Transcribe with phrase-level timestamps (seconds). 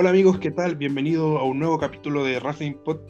[0.00, 0.76] Hola amigos, ¿qué tal?
[0.76, 3.00] Bienvenido a un nuevo capítulo de Wrestling Pod.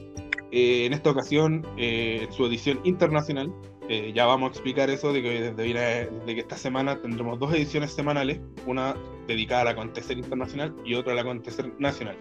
[0.50, 3.52] Eh, en esta ocasión, eh, en su edición internacional,
[3.90, 7.92] eh, ya vamos a explicar eso de que desde, que esta semana tendremos dos ediciones
[7.92, 8.96] semanales, una
[9.26, 12.16] dedicada al acontecer internacional y otra al acontecer nacional.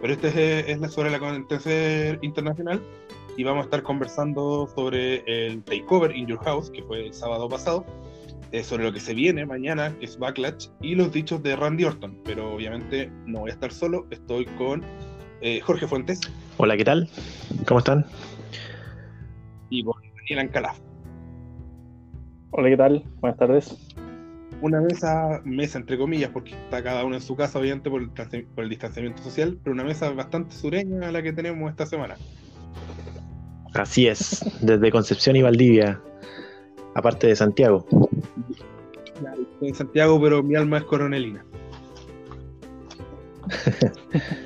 [0.00, 2.82] Pero este es, sobre el acontecer internacional
[3.36, 7.48] y vamos a estar conversando sobre el Takeover in Your House, que fue el sábado
[7.48, 7.86] pasado,
[8.52, 11.84] eh, sobre lo que se viene mañana, que es Backlash, y los dichos de Randy
[11.84, 12.18] Orton.
[12.24, 14.82] Pero obviamente no voy a estar solo, estoy con
[15.40, 16.20] eh, Jorge Fuentes.
[16.56, 17.08] Hola, ¿qué tal?
[17.66, 18.04] ¿Cómo están?
[19.70, 20.78] Y con Daniel Ancalaf.
[22.50, 23.04] Hola, ¿qué tal?
[23.20, 23.76] Buenas tardes.
[24.60, 28.10] Una mesa, mesa entre comillas, porque está cada uno en su casa, obviamente, por el,
[28.10, 32.16] por el distanciamiento social, pero una mesa bastante sureña a la que tenemos esta semana.
[33.72, 36.00] Así es, desde Concepción y Valdivia,
[36.94, 37.86] aparte de Santiago.
[39.60, 41.44] en Santiago, pero mi alma es coronelina.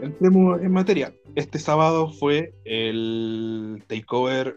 [0.00, 1.14] Entremos en materia.
[1.34, 4.56] Este sábado fue el takeover,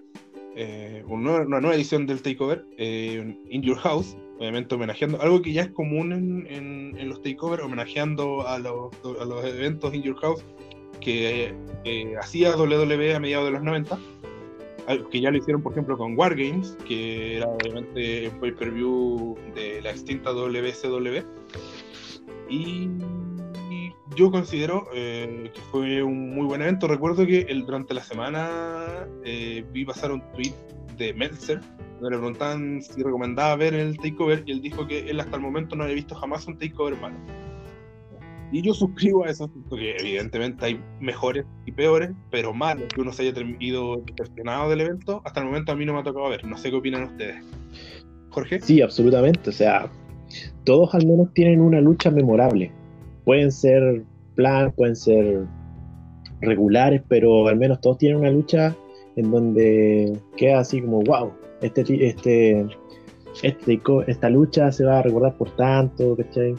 [0.56, 5.64] eh, una, nueva edición del takeover eh, In Your House, obviamente homenajeando algo que ya
[5.64, 10.46] es común en, los takeovers, homenajeando a los, a los, eventos In Your House
[11.02, 11.54] que
[11.86, 13.98] eh, hacía WWE a mediados de los 90
[15.12, 19.92] que ya lo hicieron, por ejemplo, con Wargames, que era obviamente un pay-per-view de la
[19.92, 21.24] extinta WCW.
[22.50, 22.90] Y,
[24.16, 26.88] yo considero eh, que fue un muy buen evento.
[26.88, 30.54] Recuerdo que el, durante la semana eh, vi pasar un tweet
[30.98, 31.62] de Meltzer,
[32.02, 35.42] donde le preguntaban si recomendaba ver el takeover, y él dijo que él hasta el
[35.42, 37.16] momento no había visto jamás un takeover malo.
[38.52, 43.14] Y yo suscribo a eso, porque evidentemente hay mejores y peores, pero malos que uno
[43.14, 46.30] se haya ido decepcionado del evento, hasta el momento a mí no me ha tocado
[46.30, 46.46] ver.
[46.46, 47.44] No sé qué opinan ustedes.
[48.30, 48.60] Jorge.
[48.62, 49.50] Sí, absolutamente.
[49.50, 49.90] O sea,
[50.64, 52.72] todos al menos tienen una lucha memorable.
[53.24, 54.04] Pueden ser
[54.36, 55.46] plan, pueden ser
[56.42, 58.76] regulares, pero al menos todos tienen una lucha
[59.16, 62.66] en donde queda así como, wow, este, este,
[63.44, 66.56] este, esta lucha se va a recordar por tanto, ¿cachai?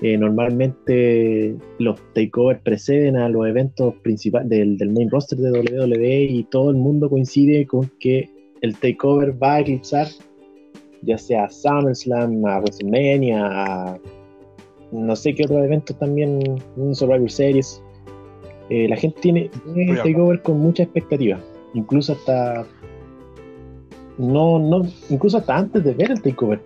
[0.00, 6.44] Eh, normalmente los takeovers preceden a los eventos principales del, main roster de WWE y
[6.44, 10.06] todo el mundo coincide con que el takeover va a eclipsar
[11.02, 13.98] ya sea a SummerSlam, a WrestleMania, a
[14.90, 16.40] no sé qué otros eventos también,
[16.76, 17.82] un Survivor Series.
[18.70, 21.38] Eh, la gente tiene, el takeover con mucha expectativa,
[21.74, 22.66] incluso hasta
[24.18, 26.60] no, no, incluso hasta antes de ver el takeover.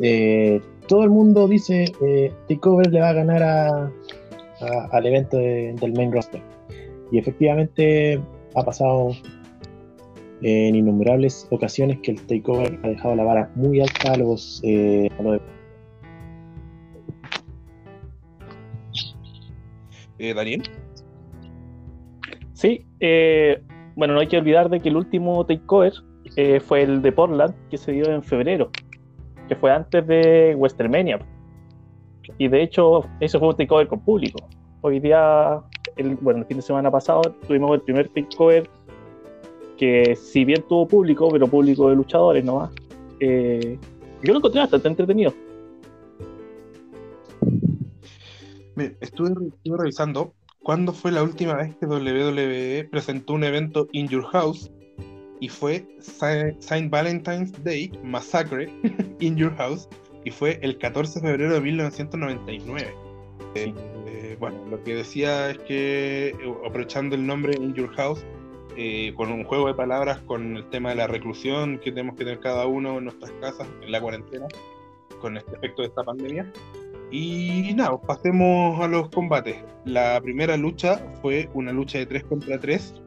[0.00, 3.92] Eh, todo el mundo dice eh, Takeover le va a ganar a,
[4.92, 6.42] al evento del main roster.
[7.10, 8.20] Y efectivamente
[8.54, 9.12] ha pasado
[10.42, 15.08] en innumerables ocasiones que el Takeover ha dejado la vara muy alta a los, eh,
[20.18, 20.62] eh Daniel.
[22.52, 23.60] Sí, eh,
[23.96, 25.92] bueno, no hay que olvidar de que el último Takeover
[26.36, 28.70] eh, fue el de Portland, que se dio en febrero
[29.48, 31.18] que fue antes de Westermania.
[32.38, 34.38] Y de hecho, eso fue un takeover con público.
[34.80, 35.60] Hoy día,
[36.20, 38.68] bueno, el fin de semana pasado tuvimos el primer takeover
[39.76, 42.70] que, si bien tuvo público, pero público de luchadores nomás,
[43.20, 43.78] eh,
[44.22, 45.32] yo lo encontré bastante entretenido.
[49.00, 54.24] estuve, estuve revisando cuándo fue la última vez que WWE presentó un evento in your
[54.24, 54.70] house
[55.44, 58.72] y fue Saint Valentine's Day Massacre
[59.20, 59.86] in Your House
[60.24, 62.94] y fue el 14 de febrero de 1999.
[63.54, 68.24] Eh, bueno, lo que decía es que eh, aprovechando el nombre In Your House,
[68.78, 72.24] eh, con un juego de palabras con el tema de la reclusión que tenemos que
[72.24, 74.46] tener cada uno en nuestras casas en la cuarentena,
[75.20, 76.50] con este efecto de esta pandemia.
[77.10, 79.56] Y nada, pasemos a los combates.
[79.84, 83.03] La primera lucha fue una lucha de 3 contra 3 donde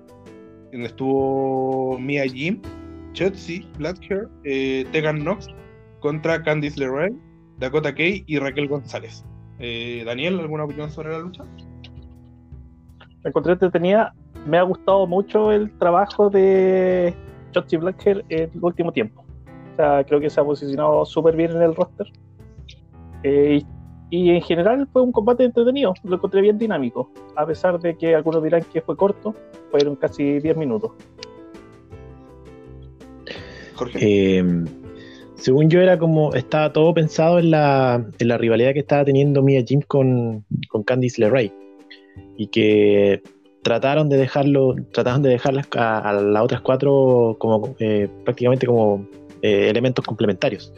[0.72, 2.62] estuvo Mia Jim,
[3.14, 5.48] Chotzi, Blackhair, eh, Tegan Knox
[6.00, 7.14] contra Candice LeRae,
[7.58, 9.26] Dakota Kay y Raquel González.
[9.60, 11.44] Eh, Daniel, ¿alguna opinión sobre la lucha?
[13.24, 14.14] Me encontré entretenida.
[14.46, 17.14] Me ha gustado mucho el trabajo de
[17.52, 19.26] Chotzi Blackhair en el último tiempo.
[19.74, 22.08] O sea, creo que se ha posicionado súper bien en el roster.
[23.24, 23.64] Eh,
[24.12, 28.44] en general fue un combate entretenido, lo encontré bien dinámico, a pesar de que algunos
[28.44, 29.36] dirán que fue corto,
[29.72, 30.92] fueron casi 10 minutos.
[34.00, 34.44] Eh,
[35.36, 39.44] según yo era como, estaba todo pensado en la, en la rivalidad que estaba teniendo
[39.44, 41.54] Mia Jim con, con Candice LeRae
[42.38, 43.22] y que
[43.62, 49.08] trataron de dejarlo, trataron de dejarlas a, las otras cuatro como eh, prácticamente como
[49.42, 50.74] eh, elementos complementarios.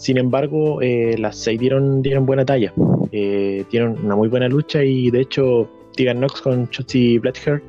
[0.00, 2.72] Sin embargo, las seis dieron, dieron buena talla.
[3.12, 7.62] eh, tienen una muy buena lucha y de hecho Tegan Knox con Shotzi Blackheart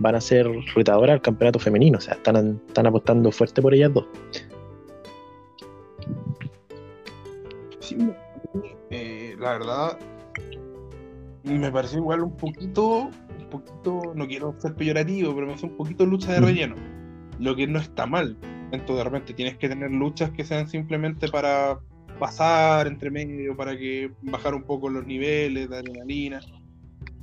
[0.00, 3.94] van a ser retadoras al campeonato femenino, o sea, están, están apostando fuerte por ellas
[3.94, 4.06] dos.
[7.78, 7.96] Sí,
[8.90, 9.98] eh, la verdad,
[11.44, 15.76] me pareció igual un poquito, un poquito, no quiero ser peyorativo, pero me hace un
[15.76, 16.74] poquito lucha de relleno.
[17.38, 18.36] Lo que no está mal.
[18.72, 21.78] Entonces de repente tienes que tener luchas que sean simplemente para
[22.18, 26.40] pasar entre medio, para que bajar un poco los niveles de adrenalina.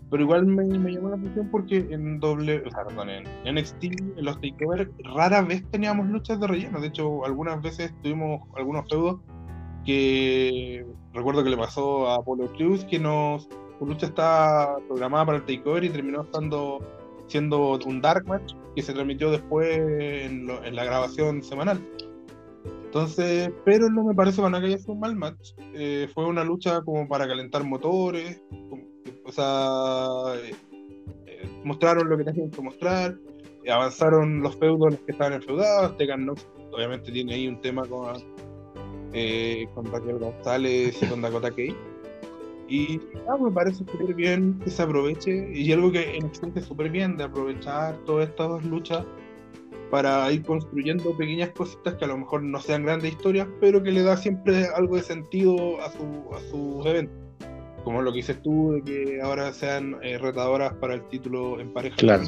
[0.09, 3.83] Pero igual me, me llamó la atención porque en doble, o sea, perdón, en NXT,
[3.83, 6.80] en los takeover, rara vez teníamos luchas de relleno.
[6.80, 9.19] De hecho, algunas veces tuvimos algunos feudos
[9.83, 15.38] que recuerdo que le pasó a Apollo Crews que nos su lucha está programada para
[15.39, 16.80] el takeover y terminó estando
[17.27, 21.80] siendo un dark match que se transmitió después en, lo- en la grabación semanal.
[22.86, 25.51] Entonces, pero no me parece para nada que haya sido un mal match.
[25.74, 28.42] Eh, fue una lucha como para calentar motores,
[29.25, 30.07] o sea,
[30.42, 30.56] eh,
[31.25, 33.18] eh, mostraron lo que tenían que mostrar,
[33.69, 38.13] avanzaron los feudos que estaban enfeudados, Tegan Nox obviamente tiene ahí un tema con,
[39.74, 41.75] con Raquel González y con Dakota Kai.
[42.67, 46.89] Y ah, me parece súper bien que se aproveche, y algo que en existe súper
[46.89, 49.06] bien, de aprovechar todas estas luchas
[49.91, 53.91] para ir construyendo pequeñas cositas que a lo mejor no sean grandes historias, pero que
[53.91, 57.15] le da siempre algo de sentido a, su, a sus eventos.
[57.83, 61.71] Como lo que dices tú, de que ahora sean eh, retadoras para el título en
[61.71, 61.95] pareja.
[61.97, 62.23] Claro.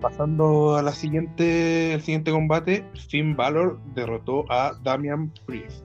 [0.00, 5.83] Pasando a la siguiente, el siguiente combate, Finn Balor derrotó a Damian Priest.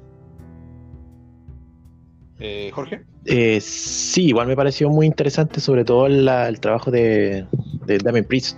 [2.40, 3.02] Eh, Jorge.
[3.26, 7.46] Eh, sí, igual me pareció muy interesante, sobre todo el trabajo de,
[7.86, 8.58] de Damien Priest.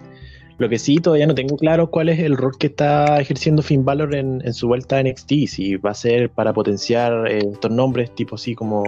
[0.62, 3.84] Lo que sí, todavía no tengo claro cuál es el rol que está ejerciendo Finn
[3.84, 5.48] Balor en, su vuelta a NXT.
[5.48, 8.84] Si va a ser para potenciar eh, estos nombres, tipo así como,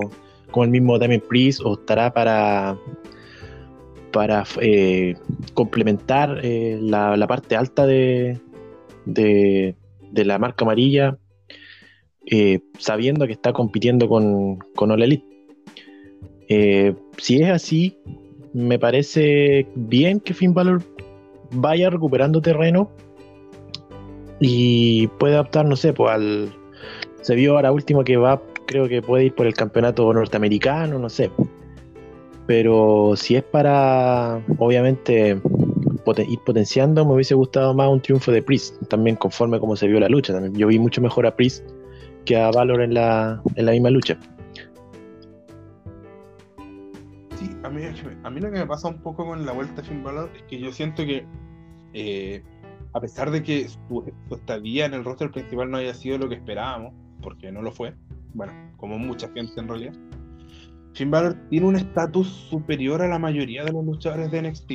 [0.55, 2.77] el mismo Damien Priest, o estará para,
[4.11, 5.15] para eh,
[5.55, 8.39] complementar eh, la, parte alta de,
[9.05, 9.75] de
[10.13, 11.17] la marca amarilla,
[12.25, 15.25] eh, sabiendo que está compitiendo con, con All Elite.
[16.49, 17.97] Eh, si es así,
[18.53, 20.81] me parece bien que Finn Balor
[21.51, 22.89] vaya recuperando terreno
[24.39, 26.53] y puede adaptar, no sé, pues al.
[27.21, 31.09] Se vio ahora último que va, creo que puede ir por el campeonato norteamericano, no
[31.09, 31.31] sé.
[32.45, 35.39] Pero si es para, obviamente,
[36.27, 40.01] ir potenciando, me hubiese gustado más un triunfo de Priest, también conforme como se vio
[40.01, 40.33] la lucha.
[40.33, 40.53] También.
[40.55, 41.63] Yo vi mucho mejor a Priest
[42.25, 44.17] que a Valor en la, en la misma lucha.
[47.37, 47.81] Sí, a mí,
[48.23, 50.43] a mí lo que me pasa un poco con la vuelta de Finn Balor es
[50.43, 51.25] que yo siento que,
[51.93, 52.43] eh,
[52.93, 56.29] a pesar de que su, su estadía en el roster principal no haya sido lo
[56.29, 57.93] que esperábamos, porque no lo fue,
[58.33, 59.93] bueno, como mucha gente en realidad,
[60.93, 64.71] Finn Balor tiene un estatus superior a la mayoría de los luchadores de NXT.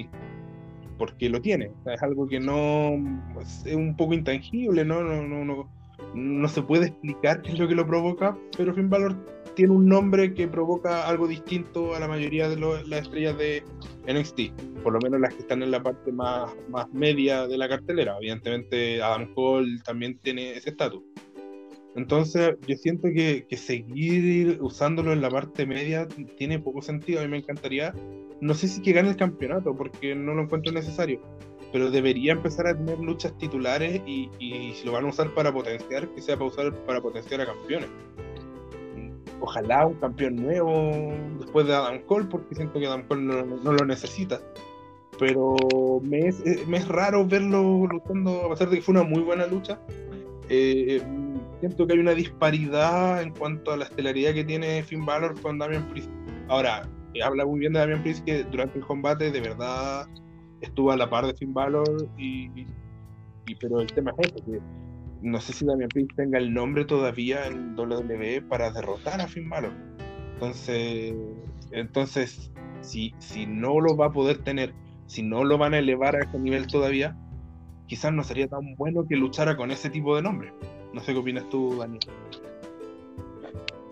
[0.99, 2.95] Porque lo tiene, es algo que no
[3.41, 5.05] es un poco intangible, ¿no?
[5.05, 5.69] No, no, no,
[6.15, 9.17] no se puede explicar qué es lo que lo provoca, pero Finn Balor
[9.55, 13.65] tiene un nombre que provoca algo distinto a la mayoría de las estrellas de
[14.07, 17.69] NXT, por lo menos las que están en la parte más, más media de la
[17.69, 18.17] cartelera.
[18.19, 21.03] Evidentemente, Adam Cole también tiene ese estatus.
[21.97, 27.19] Entonces, yo siento que, que seguir usándolo en la parte media tiene poco sentido.
[27.19, 27.93] A mí me encantaría,
[28.41, 31.21] no sé si que gane el campeonato, porque no lo encuentro necesario,
[31.73, 35.53] pero debería empezar a tener luchas titulares y, y si lo van a usar para
[35.53, 37.89] potenciar, que sea para usar para potenciar a campeones
[39.41, 43.85] ojalá un campeón nuevo después de Adam Cole, porque siento que Adam Cole no, lo
[43.85, 44.41] necesita.
[45.19, 45.57] Pero
[46.03, 49.23] me es, eh, me es raro verlo luchando, a pesar de que fue una muy
[49.23, 49.81] buena lucha.
[50.49, 51.03] eh,
[51.61, 55.59] siento que hay una disparidad en cuanto a la estelaridad que tiene Finn Balor con
[55.59, 56.11] Damian Priest.
[56.49, 60.07] Ahora, eh, habla muy bien de Damian Priest que durante el combate de verdad
[60.61, 64.61] estuvo a la par de Finn Balor, y, y- pero el tema es ese, que
[65.23, 69.49] no sé si Damian Priest tenga el nombre todavía en WWE para derrotar a Finn
[69.49, 69.73] Balor.
[70.35, 71.15] Entonces,
[71.73, 74.73] entonces si, si no lo va a poder tener,
[75.07, 77.17] si no lo van a elevar a ese nivel todavía,
[77.87, 80.53] quizás no sería tan bueno que luchara con ese tipo de nombre.
[80.93, 82.01] No sé qué opinas tú, Daniel.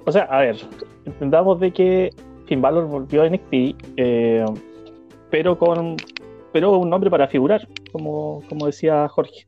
[0.04, 0.56] O sea, a ver,
[1.04, 2.10] entendamos de que
[2.46, 3.52] Finn Balor volvió a NXT,
[3.96, 4.44] eh,
[5.30, 5.96] pero con
[6.52, 9.46] pero un nombre para figurar, como, como decía Jorge.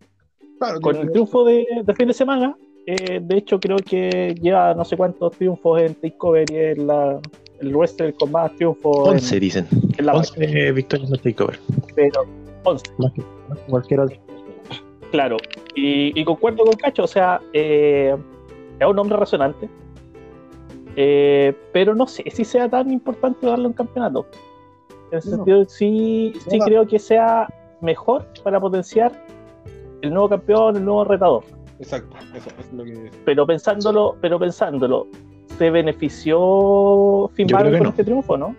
[0.59, 4.75] Claro, Con el triunfo de, de fin de semana, eh, de hecho creo que lleva
[4.75, 7.21] no sé cuántos triunfos en Takeover y es la,
[7.61, 9.69] el wrestler con más triunfos en, 11 dicen.
[9.99, 11.59] en la 11 victorias en el takeover.
[11.95, 12.23] pero
[12.65, 12.85] 11.
[12.99, 14.17] Más que, más que cualquier otro.
[15.11, 15.37] Claro,
[15.75, 18.17] y, y concuerdo con Cacho, o sea, eh,
[18.79, 19.69] es un nombre resonante.
[20.97, 24.27] Eh, pero no sé si sea tan importante darle un campeonato.
[25.11, 27.49] En ese sentido, sí, sí creo que sea
[27.81, 29.13] mejor para potenciar
[30.03, 31.45] el nuevo campeón, el nuevo retador.
[31.79, 33.11] Exacto, eso, eso es lo que.
[33.25, 35.07] Pero pensándolo, pero pensándolo,
[35.59, 37.89] ¿se benefició Finn Balor con no.
[37.91, 38.55] este triunfo, no?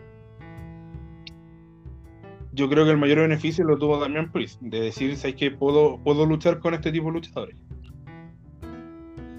[2.54, 5.98] Yo creo que el mayor beneficio lo tuvo Damian Priest, de decir, ¿sabes que puedo,
[6.04, 7.56] puedo luchar con este tipo de luchadores?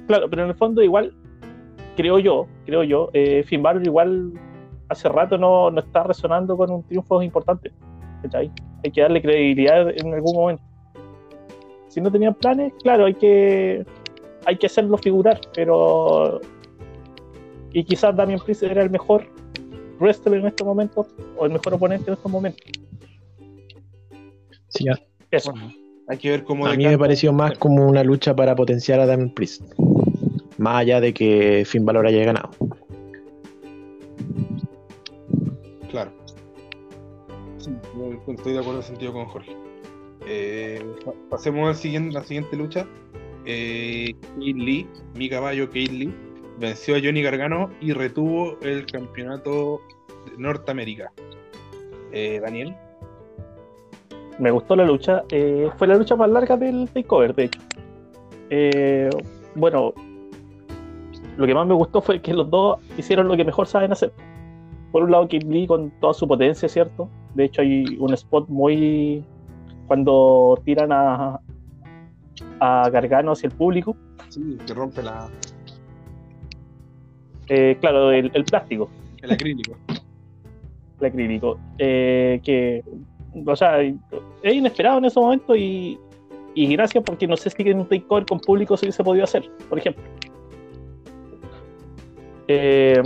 [0.07, 1.15] Claro, pero en el fondo igual,
[1.97, 4.33] creo yo, creo yo, eh, Finn Balor igual
[4.91, 7.73] hace rato no, no está resonando con un triunfo importante.
[8.23, 8.51] ¿cachai?
[8.85, 10.63] Hay que darle credibilidad en algún momento.
[11.89, 13.85] Si no tenían planes, claro, hay que
[14.47, 16.41] hay que hacerlo figurar, pero
[17.73, 19.27] y quizás Damian Priest era el mejor
[19.99, 21.07] wrestler en estos momentos
[21.37, 22.67] o el mejor oponente en estos momentos.
[24.69, 24.99] Sí, a,
[25.31, 25.53] Eso.
[26.09, 29.07] Hay que ver cómo a mí me pareció más como una lucha para potenciar a
[29.07, 29.63] Damien Priest.
[30.59, 32.51] Más allá de que Finn Balor haya ganado.
[35.91, 36.11] Claro.
[37.59, 39.57] Sí, yo estoy de acuerdo en ese sentido con Jorge.
[40.27, 42.87] Eh, pa- pasemos al siguiente, la siguiente lucha.
[43.45, 46.15] Eh, Kate Lee, mi caballo Kate Lee,
[46.59, 49.81] venció a Johnny Gargano y retuvo el campeonato
[50.27, 51.13] de Norteamérica.
[52.13, 52.75] Eh, Daniel,
[54.39, 55.23] me gustó la lucha.
[55.31, 57.61] eh, fue la lucha más larga del takeover, de hecho.
[58.51, 59.11] Eh,
[59.55, 59.93] bueno,
[61.37, 64.13] lo que más me gustó fue que los dos hicieron lo que mejor saben hacer.
[64.93, 67.09] Por un lado, Kid Lee con toda su potencia, ¿cierto?
[67.35, 69.25] De hecho, hay un spot muy.
[69.87, 71.41] cuando tiran a,
[72.61, 73.97] a Gargano hacia el público.
[74.29, 75.29] sí, que rompe la,
[77.49, 78.89] Eh, claro, el, el plástico.
[79.23, 79.77] el acrílico.
[81.01, 81.59] el acrílico.
[81.79, 82.83] eh, que,
[83.47, 85.99] o sea, es inesperado en ese momento y,
[86.55, 89.49] y gracias porque no sé si en un takeover con público se hubiese podido hacer,
[89.69, 90.03] por ejemplo.
[92.49, 93.01] Eh,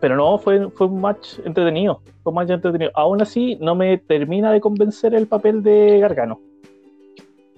[0.00, 2.00] pero no, fue, fue un match entretenido.
[2.22, 2.90] Fue un match entretenido.
[2.94, 6.40] Aún así, no me termina de convencer el papel de Gargano.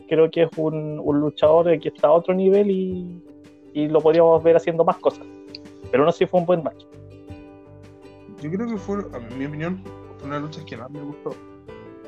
[0.09, 3.23] Creo que es un, un luchador que está a otro nivel y,
[3.75, 5.26] y lo podríamos ver haciendo más cosas.
[5.90, 6.85] Pero sé si fue un buen match.
[8.42, 9.82] Yo creo que fue, a mi opinión,
[10.18, 11.35] fue una lucha que más me gustó.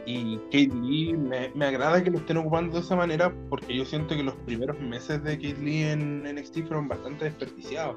[0.07, 3.85] Y Kate Lee me, me agrada que lo estén ocupando de esa manera porque yo
[3.85, 7.97] siento que los primeros meses de Kate Lee en NXT fueron bastante desperdiciados.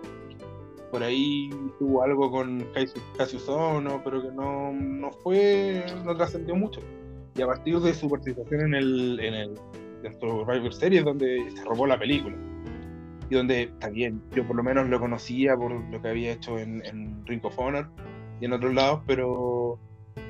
[0.92, 1.50] Por ahí
[1.80, 2.66] tuvo algo con
[3.18, 6.82] Cassius Ohno, pero que no, no fue, no trascendió mucho.
[7.36, 9.60] Y a partir de su participación en el, en el
[10.06, 12.36] en Survivor Series, donde se robó la película,
[13.30, 16.86] y donde también yo por lo menos lo conocía por lo que había hecho en,
[16.86, 17.90] en Ring of Honor
[18.40, 19.80] y en otros lados, pero,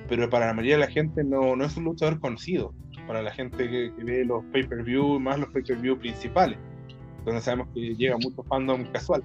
[0.07, 2.73] pero para la mayoría de la gente no, no es un luchador conocido.
[3.07, 6.57] Para la gente que, que ve los pay-per-view, más los pay-per-view principales,
[7.23, 9.23] donde sabemos que llega mucho fandom casual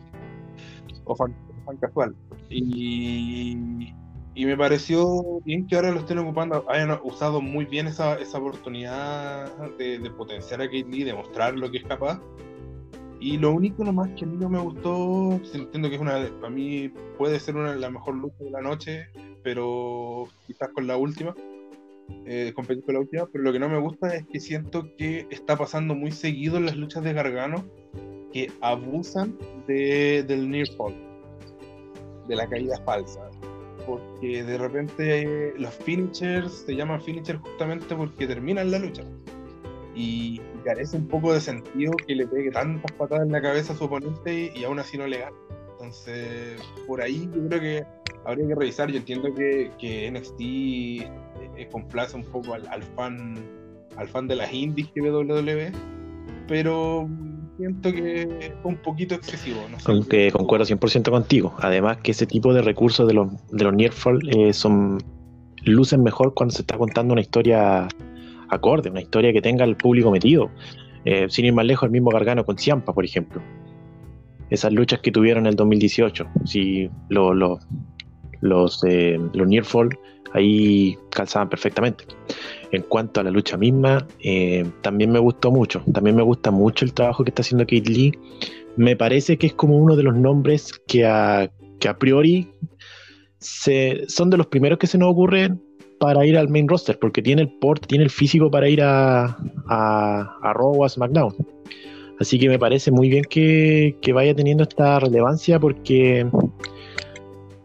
[1.05, 1.35] o fan,
[1.81, 2.15] casual.
[2.49, 3.93] Y,
[4.35, 8.39] y me pareció bien que ahora lo estén ocupando, hayan usado muy bien esa, esa
[8.39, 12.21] oportunidad de, de potenciar a Kate Lee, de mostrar lo que es capaz.
[13.21, 16.49] Y lo único nomás que a mí no me gustó, entiendo que es una, para
[16.49, 19.09] mí puede ser una la mejor lucha de la noche,
[19.43, 21.35] pero quizás con la última,
[22.25, 25.27] eh, competir con la última, pero lo que no me gusta es que siento que
[25.31, 27.65] está pasando muy seguido en las luchas de Gargano
[28.33, 30.95] que abusan de, del near fall,
[32.29, 33.31] de la caída falsa,
[33.87, 39.05] porque de repente eh, los finishers se llaman finishers justamente porque terminan la lucha
[39.95, 43.77] y carece un poco de sentido que le pegue tantas patadas en la cabeza a
[43.77, 45.37] su oponente y, aún así no le gana.
[45.73, 47.85] Entonces, por ahí yo creo que
[48.25, 48.91] habría que revisar.
[48.91, 53.35] Yo entiendo que, que NXT eh, complace un poco al, fan
[53.97, 55.73] al fan de las indies que WWE,
[56.47, 57.09] pero
[57.61, 59.61] siento que fue un poquito excesivo.
[59.71, 59.85] No sé.
[60.33, 61.55] Concuerdo 100% contigo.
[61.61, 64.99] Además que ese tipo de recursos de los, de los Nearfall eh, son
[65.65, 67.87] lucen mejor cuando se está contando una historia
[68.49, 70.51] acorde, una historia que tenga el público metido.
[71.05, 73.43] Eh, sin ir más lejos, el mismo Gargano con Ciampa, por ejemplo.
[74.51, 76.27] Esas luchas que tuvieron en el 2018.
[76.45, 77.59] Si lo- lo-
[78.41, 79.97] los, eh, los Nearfall
[80.33, 82.05] ahí calzaban perfectamente.
[82.73, 85.83] En cuanto a la lucha misma, eh, también me gustó mucho.
[85.93, 88.13] También me gusta mucho el trabajo que está haciendo Kate Lee.
[88.77, 91.51] Me parece que es como uno de los nombres que a,
[91.99, 92.49] priori
[93.39, 95.61] se, son de los primeros que se nos ocurren
[95.99, 99.37] para ir al main roster, porque tiene el port, tiene el físico para ir a,
[99.67, 101.35] Raw o a SmackDown.
[102.21, 106.27] Así que me parece muy bien que vaya teniendo esta relevancia porque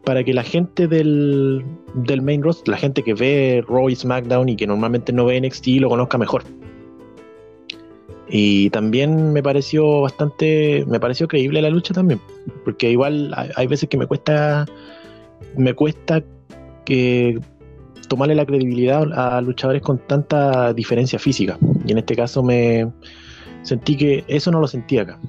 [0.05, 4.49] para que la gente del, del main roster, la gente que ve Raw y SmackDown
[4.49, 6.43] y que normalmente no ve NXT lo conozca mejor.
[8.27, 12.19] Y también me pareció bastante, me pareció creíble la lucha también,
[12.63, 14.65] porque igual hay, veces que me cuesta,
[15.55, 16.23] me cuesta
[16.85, 17.39] que
[18.07, 21.57] tomarle la credibilidad a luchadores con tanta diferencia física.
[21.85, 22.91] Y en este caso me
[23.61, 25.19] sentí que eso no lo sentí acá.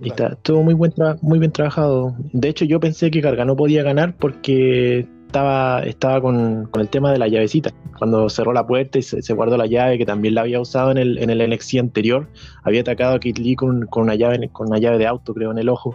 [0.00, 2.14] Y está, estuvo muy, buen muy bien trabajado.
[2.32, 7.12] De hecho, yo pensé que Gargano podía ganar porque estaba, estaba con, con el tema
[7.12, 7.70] de la llavecita.
[7.98, 10.90] Cuando cerró la puerta y se, se guardó la llave, que también la había usado
[10.90, 12.28] en el, en el NXT anterior,
[12.62, 15.50] había atacado a Kid Lee con, con una llave, con una llave de auto, creo,
[15.50, 15.94] en el ojo.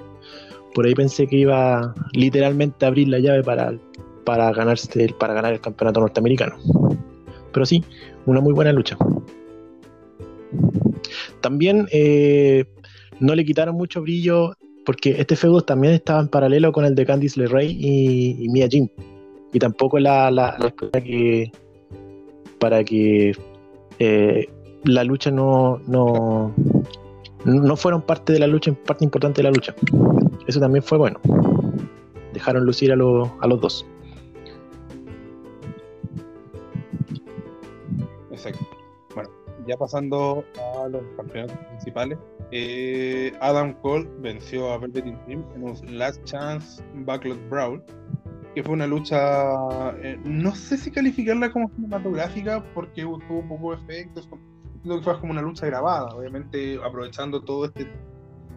[0.76, 3.74] Por ahí pensé que iba literalmente a abrir la llave para,
[4.26, 6.56] para, ganarse, para ganar el campeonato norteamericano.
[7.54, 7.84] Pero sí,
[8.26, 8.98] una muy buena lucha.
[11.42, 12.66] También eh,
[13.24, 14.54] no le quitaron mucho brillo
[14.86, 18.68] porque este feudo también estaba en paralelo con el de Candice LeRae y, y Mia
[18.68, 18.90] Jim.
[19.54, 20.58] Y tampoco la, la,
[20.92, 21.52] para que
[22.60, 23.34] para que
[24.00, 24.50] eh,
[24.84, 26.54] la lucha no, no
[27.46, 29.74] no fueron parte de la lucha, parte importante de la lucha.
[30.46, 31.20] Eso también fue bueno.
[32.34, 33.86] Dejaron lucir a, a los dos.
[38.32, 38.73] Exacto.
[39.68, 40.44] Ya pasando
[40.76, 42.18] a los campeonatos principales,
[42.52, 47.84] eh, Adam Cole venció a Velveteen Dream en un Last Chance Backlot Brawl,
[48.54, 54.30] que fue una lucha, eh, no sé si calificarla como cinematográfica porque tuvo poco efectos,
[54.84, 57.88] creo que fue como una lucha grabada, obviamente aprovechando todo este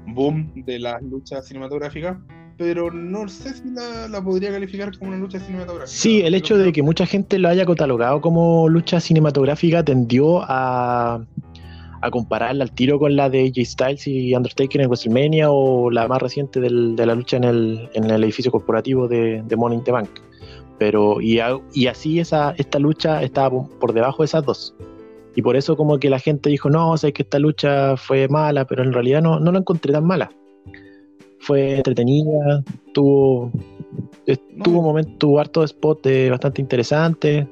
[0.09, 2.19] boom de las luchas cinematográficas,
[2.59, 5.87] pero no sé si la, la podría calificar como una lucha cinematográfica.
[5.99, 11.21] Sí, el hecho de que mucha gente lo haya catalogado como lucha cinematográfica tendió a,
[12.01, 16.09] a compararla al tiro con la de AJ Styles y Undertaker en WrestleMania o la
[16.09, 19.79] más reciente del- de la lucha en el, en el edificio corporativo de, de Money
[19.79, 20.11] in the Bank.
[20.79, 24.75] Pero, y, a- y así esa, esta lucha estaba por- por debajo de esas dos.
[25.35, 28.67] Y por eso como que la gente dijo, no, sé que esta lucha fue mala,
[28.67, 30.31] pero en realidad no, no la encontré tan mala.
[31.47, 33.53] Fue entretenida, tuvo,
[34.27, 37.47] eh, tuvo momentos, tuvo harto spot de bastante interesante.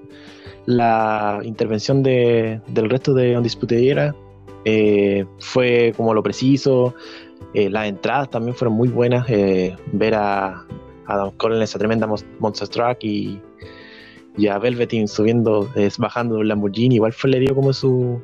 [0.66, 4.12] La intervención de, del resto de Undisputed Era
[4.64, 6.94] eh, fue como lo preciso.
[7.52, 9.28] Eh, las entradas también fueron muy buenas.
[9.28, 10.64] eh, ver a, a
[11.06, 12.08] Adam Cole en esa tremenda
[12.40, 13.38] Monster Truck y,
[14.36, 18.20] y a Velveteen subiendo, eh, bajando el Lamborghini, igual fue, le dio como su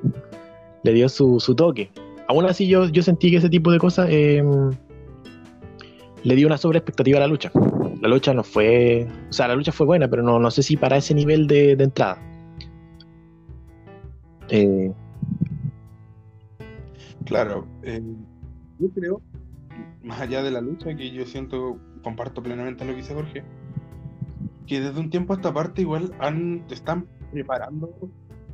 [0.83, 1.91] le dio su, su toque.
[2.27, 4.43] Aún así yo, yo sentí que ese tipo de cosas eh,
[6.23, 7.51] le dio una sobre expectativa a la lucha.
[8.01, 10.77] La lucha no fue, o sea, la lucha fue buena, pero no, no sé si
[10.77, 12.19] para ese nivel de, entrada.
[14.49, 14.93] Eh,
[17.31, 18.03] Claro, eh,
[18.81, 19.23] yo creo,
[20.03, 23.45] más allá de la lucha, que yo siento, comparto plenamente lo que dice Jorge,
[24.67, 27.89] que desde un tiempo a esta parte igual han, están preparando,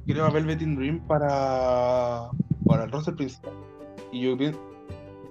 [0.07, 2.29] creo, a Velveteen Dream para,
[2.67, 3.55] para el roster principal.
[4.13, 4.61] Y yo pienso,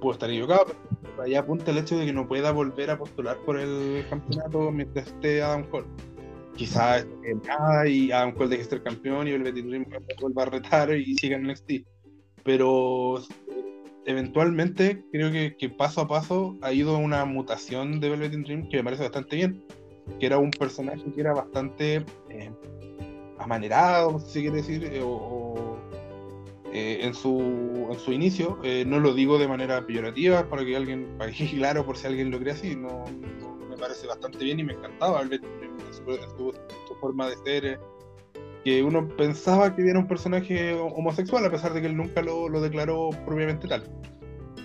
[0.02, 0.80] puedo estar equivocado, pero
[1.22, 5.08] allá apunta el hecho de que no pueda volver a postular por el campeonato mientras
[5.08, 5.88] esté Adam Cole.
[6.56, 9.86] Quizás esté nada y Adam Cole deje de ser campeón y Velveteen Dream
[10.22, 11.86] vuelva a retar y siga en NXT
[12.46, 13.22] pero
[14.06, 18.78] eventualmente creo que, que paso a paso ha ido una mutación de Velvet Dream que
[18.78, 19.66] me parece bastante bien,
[20.20, 22.52] que era un personaje que era bastante eh,
[23.40, 25.45] amanerado, si quiere decir, eh, o,
[26.78, 30.76] eh, en, su, en su inicio, eh, no lo digo de manera peyorativa, para que
[30.76, 33.06] alguien, para que claro por si alguien lo cree así, no,
[33.40, 36.54] no- me parece bastante bien y me encantaba en su, en su-
[36.88, 37.66] su forma de ser.
[37.66, 37.78] eh,
[38.64, 42.50] que uno pensaba que era un personaje homosexual a pesar de que él nunca lo,
[42.50, 43.84] lo declaró propiamente tal.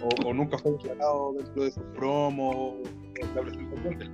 [0.02, 2.76] O, o nunca fue declarado dentro de sus promos o
[3.34, 4.10] la presentación de él.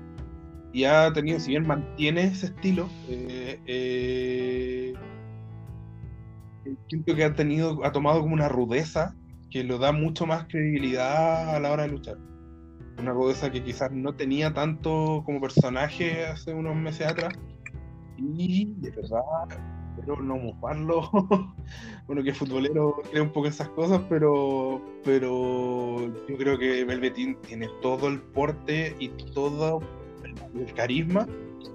[0.73, 4.93] Y ha tenido, si bien mantiene ese estilo, eh, eh,
[6.89, 9.15] siento que ha tenido, ha tomado como una rudeza
[9.51, 12.19] que lo da mucho más credibilidad a la hora de luchar.
[12.99, 17.35] Una rudeza que quizás no tenía tanto como personaje hace unos meses atrás.
[18.19, 19.21] Y de verdad,
[19.97, 21.11] espero no mofarlo.
[22.07, 25.97] bueno, que futbolero cree un poco esas cosas, pero, pero
[26.29, 29.81] yo creo que Velveteen tiene todo el porte y todo
[30.25, 31.27] el, carisma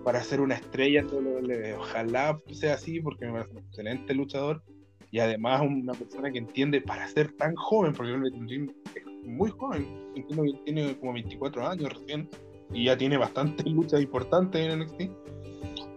[0.03, 1.75] para ser una estrella WWE.
[1.75, 4.63] Ojalá sea así, porque me parece un excelente luchador
[5.11, 9.85] y además una persona que entiende para ser tan joven, porque Dream es muy joven,
[10.15, 12.29] entiendo que tiene como 24 años recién
[12.73, 15.01] y ya tiene bastantes luchas importantes en NXT.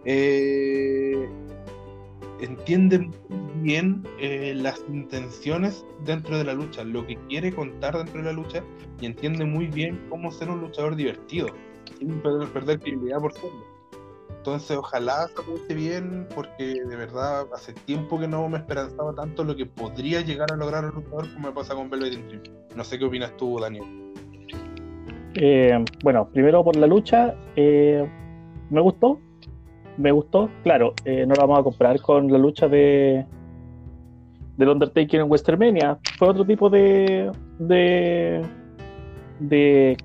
[0.04, 1.28] Eh,
[2.40, 3.08] entiende
[3.62, 8.32] bien eh, las intenciones dentro de la lucha, lo que quiere contar dentro de la
[8.32, 8.62] lucha
[9.00, 11.48] y entiende muy bien cómo ser un luchador divertido,
[11.98, 13.73] sin perder credibilidad por serlo.
[14.44, 19.42] Entonces, ojalá se apunte bien, porque de verdad hace tiempo que no me esperanzaba tanto
[19.42, 22.42] lo que podría llegar a lograr el luchador como me pasa con Velvet Dream.
[22.76, 23.84] No sé qué opinas tú, Daniel.
[25.36, 28.06] Eh, bueno, primero por la lucha, eh,
[28.68, 29.18] me gustó,
[29.96, 33.24] me gustó, claro, eh, no la vamos a comparar con la lucha de
[34.58, 38.42] del Undertaker en WrestleMania, fue otro tipo de de
[39.40, 39.96] de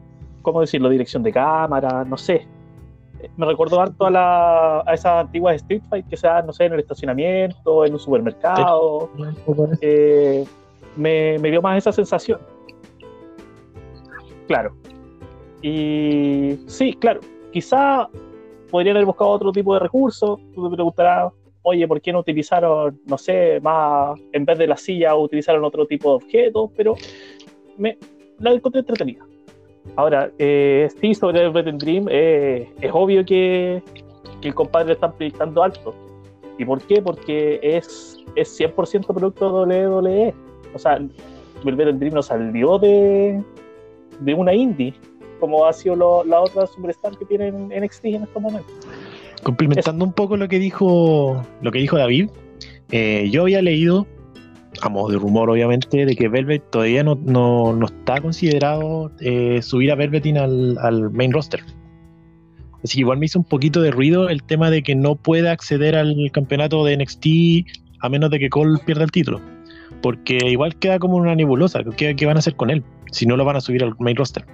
[0.43, 2.47] cómo decirlo, dirección de cámara, no sé.
[3.35, 6.65] Me recordó harto a, la, a esas antiguas Street Fight que se dan, no sé,
[6.65, 9.09] en el estacionamiento, en un supermercado.
[10.95, 12.39] me, me dio más esa sensación.
[14.47, 14.73] Claro,
[15.61, 17.19] y sí, claro,
[17.51, 18.09] quizá
[18.71, 20.39] podrían haber buscado otro tipo de recursos.
[20.53, 24.77] Tú te preguntarás, oye, ¿por qué no utilizaron, no sé, más, en vez de la
[24.77, 26.71] silla, utilizaron otro tipo de objetos?
[26.77, 26.95] Pero
[27.77, 27.97] me,
[28.39, 29.25] la encontré entretenida.
[29.95, 33.81] Ahora, eh, sí, sobre el Red Dream, eh, es obvio que,
[34.41, 35.93] el compadre le están proyectando alto.
[36.57, 37.01] ¿Y por qué?
[37.01, 40.33] Porque es, es 100% producto WWE.
[40.73, 40.99] O sea,
[41.63, 43.41] Velvet Dream no salió de,
[44.19, 44.93] de una indie
[45.39, 48.73] como ha sido la otra superstar que tienen NXT en estos momentos.
[49.43, 52.29] Complementando un poco lo que dijo lo que dijo David,
[52.91, 54.05] eh, yo había leído,
[54.81, 59.91] a modo de rumor obviamente, de que Velvet todavía no, no, está considerado eh, subir
[59.91, 61.61] a Velvetin al, al, main roster.
[62.83, 65.51] Así que igual me hizo un poquito de ruido el tema de que no pueda
[65.51, 67.25] acceder al campeonato de NXT
[68.01, 69.41] a menos de que Cole pierda el título.
[70.01, 71.83] Porque igual queda como una nebulosa.
[71.97, 72.83] ¿Qué, qué van a hacer con él?
[73.11, 74.45] Si no lo van a subir al main roster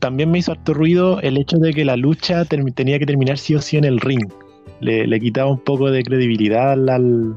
[0.00, 3.54] también me hizo harto ruido el hecho de que la lucha tenía que terminar sí
[3.54, 4.32] o sí en el ring.
[4.82, 7.36] Le, quitaba un poco de credibilidad al.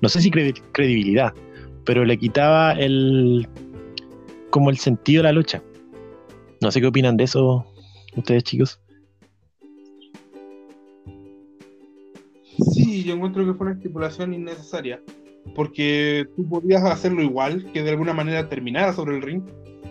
[0.00, 1.32] No sé si credibilidad,
[1.84, 3.48] pero le quitaba el.
[4.50, 5.62] como el sentido de la lucha.
[6.60, 7.64] No sé qué opinan de eso
[8.16, 8.80] ustedes, chicos.
[12.72, 15.00] Sí, yo encuentro que fue una estipulación innecesaria.
[15.54, 19.42] Porque tú podías hacerlo igual, que de alguna manera terminara sobre el ring,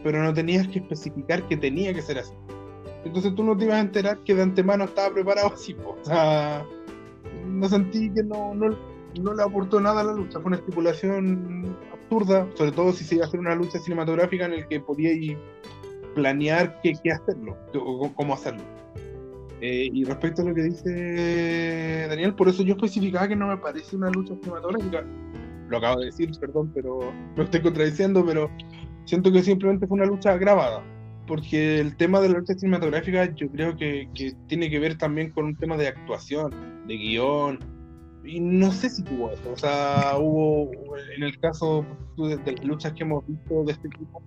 [0.03, 2.33] pero no tenías que especificar que tenía que ser así.
[3.07, 5.75] Entonces tú no te ibas a enterar que de antemano estaba preparado así.
[5.85, 6.65] O sea,
[7.45, 8.77] no sentí que no, no,
[9.21, 10.39] no, le aportó nada a la lucha.
[10.39, 14.53] Fue una estipulación absurda, sobre todo si se iba a hacer una lucha cinematográfica en
[14.53, 15.11] el que podía
[16.15, 17.55] planear qué, qué hacerlo,
[18.15, 18.63] cómo hacerlo.
[19.61, 23.57] Eh, y respecto a lo que dice Daniel, por eso yo especificaba que no me
[23.57, 25.05] parece una lucha cinematográfica.
[25.69, 28.51] Lo acabo de decir, perdón, pero me estoy contradiciendo, pero
[29.05, 30.83] siento que simplemente fue una lucha grabada,
[31.27, 34.09] porque el tema de la lucha cinematográfica yo creo que,
[34.47, 36.51] tiene que ver también con un tema de actuación,
[36.87, 37.59] de guion,
[38.23, 40.71] y no sé si tuvo eso, o sea, hubo,
[41.15, 41.85] en el caso
[42.17, 44.21] de, las luchas que hemos visto de este tipo,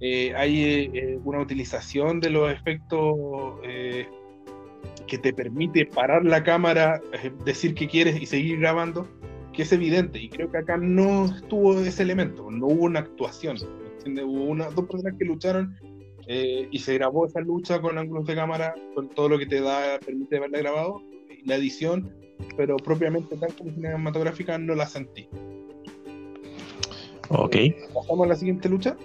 [0.00, 3.16] eh, hay eh, una utilización de los efectos
[3.62, 4.06] eh,
[5.06, 7.00] que te permite parar la cámara,
[7.44, 9.08] decir que quieres y seguir grabando,
[9.52, 13.56] que es evidente, y creo que acá no estuvo ese elemento, no hubo una actuación.
[14.04, 15.76] Hubo una, dos personas que lucharon
[16.26, 19.60] eh, y se grabó esa lucha con ángulos de cámara, con todo lo que te
[19.60, 22.12] da, permite verla grabado, y la edición,
[22.56, 25.28] pero propiamente tal como cinematográfica no la sentí.
[27.28, 27.56] Ok.
[27.94, 28.96] Pasamos a la siguiente lucha.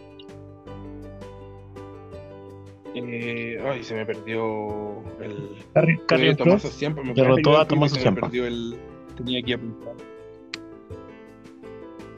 [2.93, 5.55] Eh, ay, se me perdió el.
[6.07, 8.77] Carrion Tomaso siempre me derrotó a Tomaso Se me perdió el.
[9.15, 9.93] Tenía que apuntar.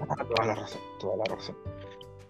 [0.09, 1.55] Ah, toda la razón, toda la razón.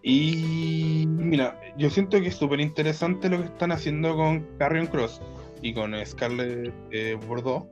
[0.01, 5.21] Y mira, yo siento que es súper interesante lo que están haciendo con Carrion Cross
[5.62, 7.67] y con Scarlett eh, Bordeaux,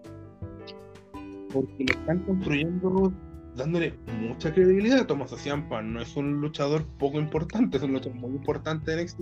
[1.53, 3.13] porque lo están construyendo
[3.55, 5.81] dándole mucha credibilidad a Tomás Ciampa.
[5.81, 9.19] No es un luchador poco importante, es un luchador muy importante en NXT.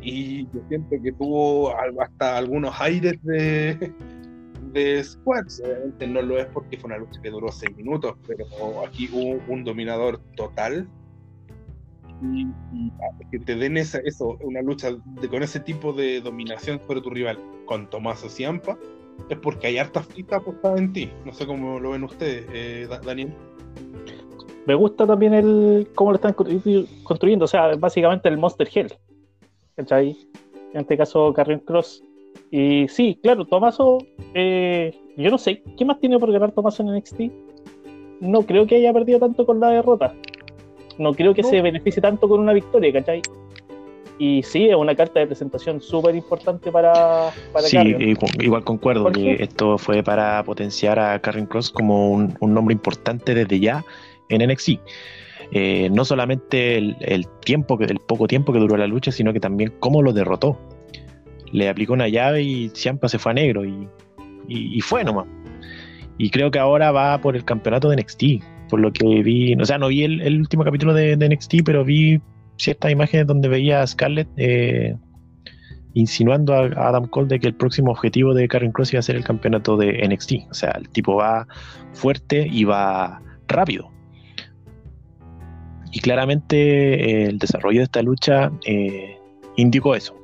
[0.00, 3.92] Y yo siento que tuvo hasta algunos aires de,
[4.72, 5.04] de.
[5.24, 8.46] Obviamente no lo es porque fue una lucha que duró 6 minutos, pero
[8.86, 10.88] aquí hubo un dominador total
[13.30, 14.90] que te den esa, eso, una lucha
[15.30, 18.78] con ese tipo de dominación sobre tu rival con Tomás Ciampa,
[19.28, 21.10] es porque hay harta fitas apostadas en ti.
[21.24, 23.32] No sé cómo lo ven ustedes, eh, Daniel.
[24.66, 28.92] Me gusta también el cómo lo están construyendo, o sea, básicamente el Monster Hell.
[29.76, 30.16] ¿Cachai?
[30.72, 32.02] En este caso, Carrion Cross.
[32.50, 33.98] Y sí, claro, Tomaso,
[34.32, 37.20] eh, yo no sé, ¿qué más tiene por ganar Tomaso en NXT?
[38.20, 40.14] No creo que haya perdido tanto con la derrota
[40.98, 43.22] no creo que se beneficie tanto con una victoria, ¿cachai?
[44.18, 47.96] Y sí, es una carta de presentación súper importante para, para Sí,
[48.38, 53.58] igual, concuerdo que esto fue para potenciar a Karen Cross como un, nombre importante desde
[53.58, 53.84] ya
[54.28, 54.78] en NXT.
[55.50, 59.72] Eh, no solamente el, tiempo, el poco tiempo que duró la lucha, sino que también
[59.80, 60.56] cómo lo derrotó.
[61.50, 63.88] le aplicó una llave y Ciampa se fue a negro y,
[64.46, 65.26] y, y fue nomás.
[66.18, 68.22] Y creo que ahora va por el campeonato de NXT,
[68.68, 72.20] por lo que vi, o sea, no vi el, último capítulo de, NXT, pero vi
[72.56, 74.96] ciertas imágenes donde veía a Scarlett eh,
[75.94, 79.02] insinuando a, a, Adam Cole de que el próximo objetivo de Karen Cross iba a
[79.02, 80.50] ser el campeonato de NXT.
[80.50, 81.46] O sea, el tipo va
[81.92, 83.94] fuerte y va rápido.
[85.94, 89.16] Y claramente eh, el desarrollo de esta lucha eh,
[89.56, 90.16] indicó eso.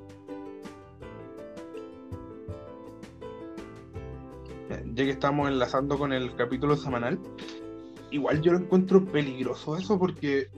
[4.69, 7.21] Ya que estamos enlazando con el capítulo semanal,
[8.11, 10.49] igual yo lo encuentro peligroso eso porque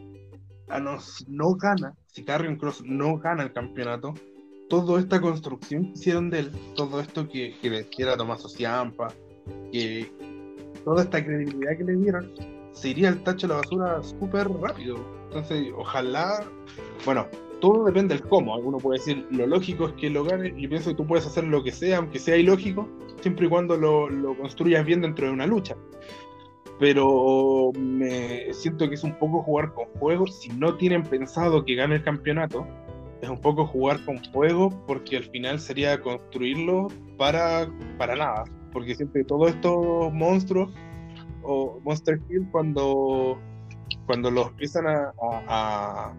[0.68, 4.14] a nos no gana, si Carrion Cross no gana el campeonato,
[4.68, 9.08] toda esta construcción que hicieron de él, todo esto que, que le quiera Tomás Ciampa,
[9.70, 10.10] que
[10.84, 12.32] toda esta credibilidad que le dieron,
[12.72, 14.96] se iría al tacho de la basura súper rápido.
[15.26, 16.42] Entonces, ojalá,
[17.04, 17.26] bueno,
[17.60, 18.54] todo depende del cómo.
[18.54, 21.44] Alguno puede decir, lo lógico es que lo gane, y pienso que tú puedes hacer
[21.44, 22.88] lo que sea, aunque sea ilógico,
[23.20, 25.76] siempre y cuando lo, lo construyas bien dentro de una lucha
[26.78, 30.26] pero me siento que es un poco jugar con fuego.
[30.26, 32.66] Si no tienen pensado que gane el campeonato,
[33.20, 38.44] es un poco jugar con fuego porque al final sería construirlo para, para nada.
[38.72, 40.72] Porque siempre todos estos monstruos
[41.42, 43.38] o Monster Kill cuando,
[44.06, 46.14] cuando los empiezan a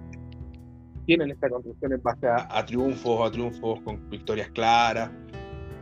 [1.05, 5.11] tienen esta construcción en base a, a, triunfos, a triunfos con victorias claras,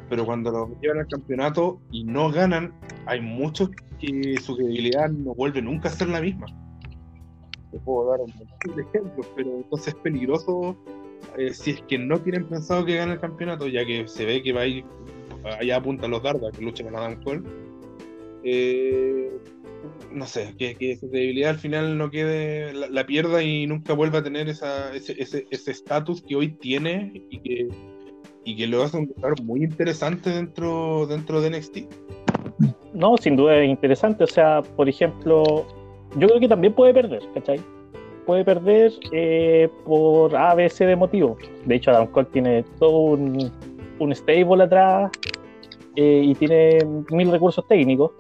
[0.10, 2.74] pero cuando los llevan al campeonato y no ganan,
[3.06, 3.70] hay muchos
[4.02, 6.48] que su credibilidad no vuelve nunca a ser la misma.
[7.72, 10.76] Te puedo dar un montón de ejemplos, pero entonces es peligroso
[11.38, 14.44] eh, si es que no tienen pensado que gane el campeonato, ya que se ve
[14.44, 14.84] que va a ir,
[15.44, 17.42] allá apuntan los dardos que luchen con Adam Cole.
[18.44, 19.32] Eh,
[20.12, 24.20] no sé, que, que, su credibilidad al final no quede, la, pierda y nunca vuelva
[24.20, 27.68] a tener esa, ese estatus ese, que hoy tiene y que,
[28.44, 31.78] y que lo hace un lugar muy interesante dentro, dentro de NXT.
[33.02, 34.24] No, sin duda es interesante.
[34.24, 35.66] O sea, por ejemplo,
[36.18, 37.60] yo creo que también puede perder, ¿cachai?
[38.28, 41.36] Puede perder eh, por A, de motivo.
[41.66, 43.52] De hecho, Adam Cole tiene todo un,
[43.98, 45.10] un stable atrás
[45.96, 46.78] eh, y tiene
[47.10, 48.12] mil recursos técnicos.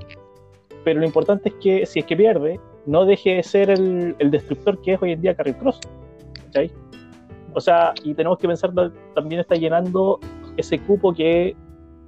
[0.83, 4.31] Pero lo importante es que si es que pierde, no deje de ser el, el
[4.31, 5.79] destructor que es hoy en día Carrie Cross.
[6.45, 6.71] ¿cachai?
[7.53, 8.71] O sea, y tenemos que pensar
[9.13, 10.19] también está llenando
[10.57, 11.55] ese cupo que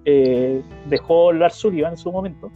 [0.06, 2.52] eh, dejó Lars Sullivan en su momento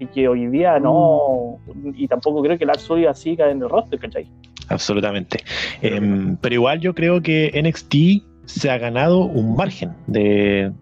[0.00, 1.58] y que hoy día no,
[1.94, 4.26] y tampoco creo que Lars Sullivan siga en el roster, ¿cachai?
[4.68, 5.44] Absolutamente.
[5.82, 10.72] Eh, pero igual yo creo que NXT se ha ganado un margen de,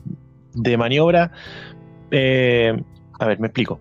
[0.55, 1.33] de maniobra.
[2.11, 2.81] Eh,
[3.19, 3.81] a ver, me explico.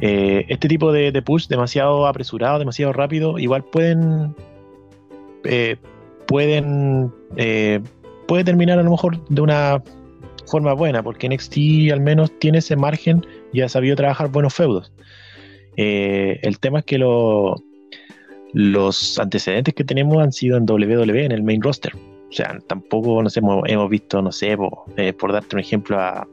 [0.00, 4.34] Eh, este tipo de, de, push demasiado apresurado, demasiado rápido, igual pueden
[5.44, 5.76] eh,
[6.26, 7.12] pueden
[8.26, 9.82] puede terminar a lo mejor de una
[10.46, 14.92] forma buena, porque NXT al menos tiene ese margen y ha sabido trabajar buenos feudos.
[15.76, 17.56] Eh, el tema es que lo,
[18.52, 21.94] los antecedentes que tenemos han sido en WWE, en el main roster.
[21.94, 26.26] O sea, tampoco nos hemos, visto, no sé, por, eh, por darte un ejemplo, a,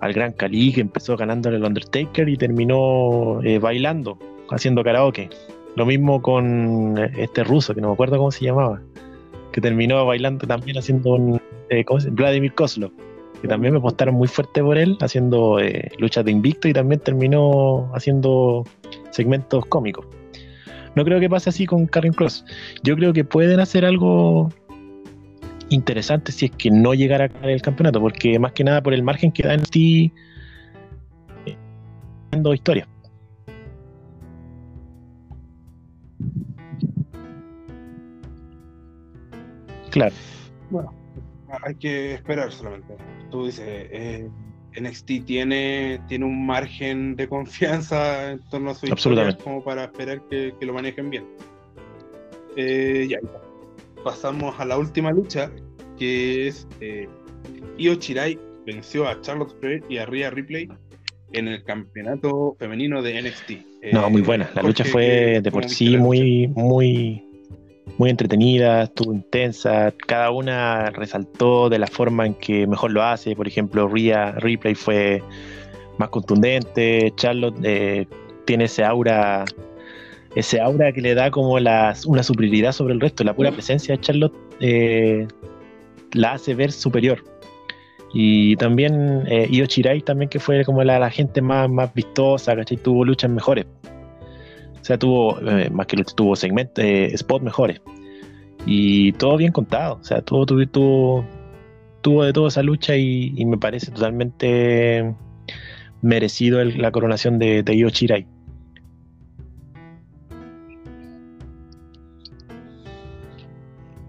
[0.00, 4.18] al Gran Cali que empezó ganándole el Undertaker y terminó eh, bailando,
[4.50, 5.30] haciendo karaoke.
[5.76, 8.80] Lo mismo con este ruso, que no me acuerdo cómo se llamaba,
[9.52, 11.40] que terminó bailando también haciendo un.
[11.70, 12.10] Eh, ¿cómo se?
[12.10, 12.92] Vladimir Kozlov
[13.40, 17.00] que también me apostaron muy fuerte por él, haciendo eh, luchas de invicto y también
[17.00, 18.64] terminó haciendo
[19.10, 20.06] segmentos cómicos.
[20.94, 22.44] No creo que pase así con Karen Cross.
[22.82, 24.48] Yo creo que pueden hacer algo
[25.68, 28.94] interesante si es que no llegara a ganar el campeonato, porque más que nada por
[28.94, 30.12] el margen que da en ti
[31.46, 31.56] eh,
[32.54, 32.88] historia.
[39.90, 40.14] Claro.
[40.70, 40.92] Bueno,
[41.62, 42.96] hay que esperar solamente.
[43.30, 44.28] Tú dices, eh,
[44.80, 50.22] NXT tiene, tiene un margen de confianza en torno a su historia como para esperar
[50.28, 51.24] que, que lo manejen bien.
[52.56, 53.18] Eh, ya,
[54.02, 55.50] pasamos a la última lucha,
[55.98, 57.08] que es eh,
[57.78, 60.68] Io Shirai venció a Charlotte Flair y a Rhea Ripley
[61.32, 63.92] en el campeonato femenino de NXT.
[63.92, 64.50] No, muy buena.
[64.54, 67.22] La lucha fue de por sí muy, muy,
[67.98, 73.36] muy entretenida, estuvo intensa, cada una resaltó de la forma en que mejor lo hace,
[73.36, 75.22] por ejemplo, Rhea Replay fue
[75.98, 78.06] más contundente, Charlotte eh,
[78.46, 79.44] tiene ese aura
[80.34, 84.00] ese aura que le da como una superioridad sobre el resto, la pura presencia de
[84.00, 85.28] Charlotte eh,
[86.12, 87.22] la hace ver superior.
[88.12, 92.54] Y también eh, Io Shirai también que fue como la, la gente más, más vistosa,
[92.54, 92.76] ¿cachai?
[92.76, 93.66] Tuvo luchas mejores.
[94.84, 97.80] O sea, tuvo, eh, más que tuvo segmentos, eh, spot mejores.
[98.66, 99.94] Y todo bien contado.
[99.94, 101.24] O sea, todo tuvo, tuvo,
[102.02, 105.14] tuvo de toda esa lucha y, me parece totalmente
[106.02, 108.26] merecido la coronación de, de Io Shirai.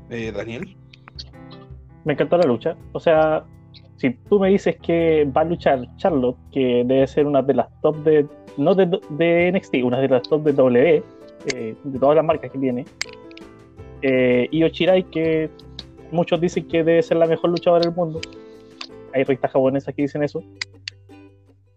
[0.10, 0.76] Eh, Daniel.
[2.04, 2.76] Me encantó la lucha.
[2.92, 3.46] O sea,
[3.96, 7.68] si tú me dices que va a luchar Charlotte, que debe ser una de las
[7.80, 11.04] top de, no de, NXT, una de las top de W,
[11.54, 12.86] eh, de todas las marcas que tiene,
[14.02, 14.68] eh, Io
[15.12, 15.50] que
[16.12, 18.22] muchos dicen que debe ser la mejor luchadora del mundo.
[19.14, 20.44] Hay revistas japonesas que dicen eso.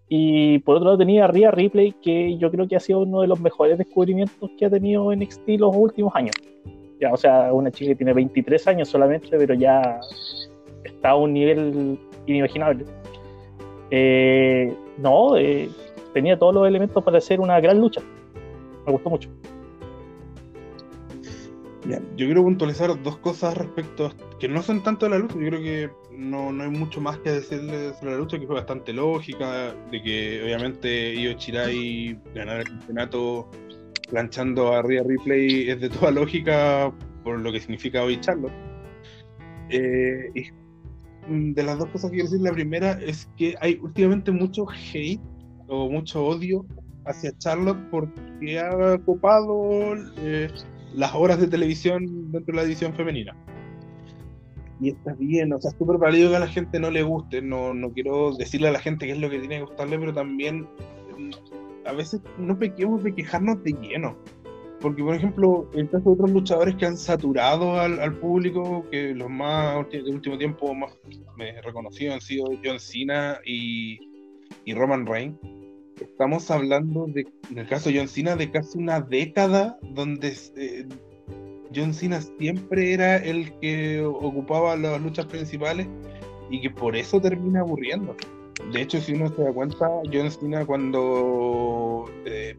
[0.09, 3.21] Y por otro lado tenía a Rhea Ripley, que yo creo que ha sido uno
[3.21, 6.35] de los mejores descubrimientos que ha tenido NXT los últimos años.
[7.01, 10.01] Ya, o sea, una chica que tiene 23 años solamente, pero ya
[10.83, 12.85] está a un nivel inimaginable.
[13.91, 15.69] Eh, no, eh,
[16.15, 18.01] tenía todos los elementos para hacer una gran lucha.
[18.87, 19.31] Me gustó mucho.
[21.89, 25.49] yo quiero puntualizar dos cosas respecto a, que no son tanto de la lucha, yo
[25.49, 28.93] creo que no, no hay mucho más que decirle sobre la lucha, que fue bastante
[28.93, 33.49] lógica, de que obviamente Io Chirai ganar el campeonato
[34.11, 36.93] planchando a Rhea Ripley es de toda lógica
[37.23, 38.53] por lo que significa hoy Charlotte.
[39.71, 40.51] Eh, y
[41.29, 45.21] de las dos cosas que quiero decir, la primera es que hay últimamente mucho hate
[45.69, 46.67] o mucho odio
[47.05, 50.49] hacia Charlotte porque ha ocupado eh,
[50.95, 53.37] las horas de televisión dentro de la edición femenina.
[54.81, 57.43] Y está bien, o sea, es súper válido que a la gente no le guste,
[57.43, 60.15] no, no quiero decirle a la gente qué es lo que tiene que gustarle, pero
[60.15, 60.69] también
[61.19, 61.31] mm,
[61.87, 64.17] a veces no pequemos de quejarnos de lleno.
[64.81, 69.29] Porque, por ejemplo, el caso de otros luchadores que han saturado al, público, que los
[69.29, 70.93] más de último tiempo más
[71.37, 73.99] me reconocido han sido John Cena y,
[74.75, 75.39] Roman Reigns.
[76.01, 80.87] Estamos hablando, de, en el caso de John Cena, de casi una década donde eh,
[81.75, 85.89] John Cena siempre era el que ocupaba las luchas principales
[86.51, 88.15] y que por eso termina aburriendo.
[88.73, 92.57] De hecho, si uno se da cuenta, John Cena cuando eh,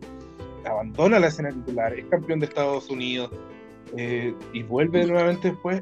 [0.65, 3.32] abandona la escena titular, es campeón de Estados Unidos
[3.95, 5.82] eh, y vuelve nuevamente después,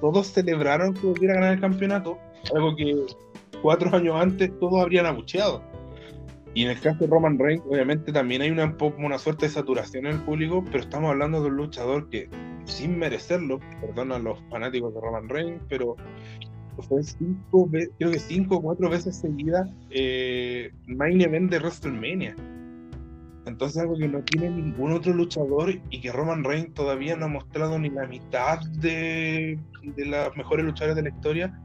[0.00, 2.18] todos celebraron que volviera a ganar el campeonato,
[2.54, 3.06] algo que
[3.62, 5.62] cuatro años antes todos habrían abucheado.
[6.54, 10.06] Y en el caso de Roman Reigns, obviamente también hay una, una suerte de saturación
[10.06, 12.28] en el público, pero estamos hablando de un luchador que,
[12.66, 15.96] sin merecerlo, perdón a los fanáticos de Roman Reigns, pero
[16.80, 22.36] fue cinco, creo que cinco o cuatro veces seguida eh, main event de WrestleMania.
[23.46, 27.28] Entonces algo que no tiene ningún otro luchador y que Roman Reigns todavía no ha
[27.28, 31.60] mostrado ni la mitad de, de las mejores luchadores de la historia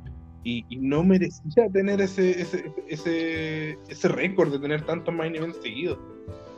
[0.48, 6.00] y, no merecía tener ese, ese, ese, ese récord de tener tantos main events seguidos.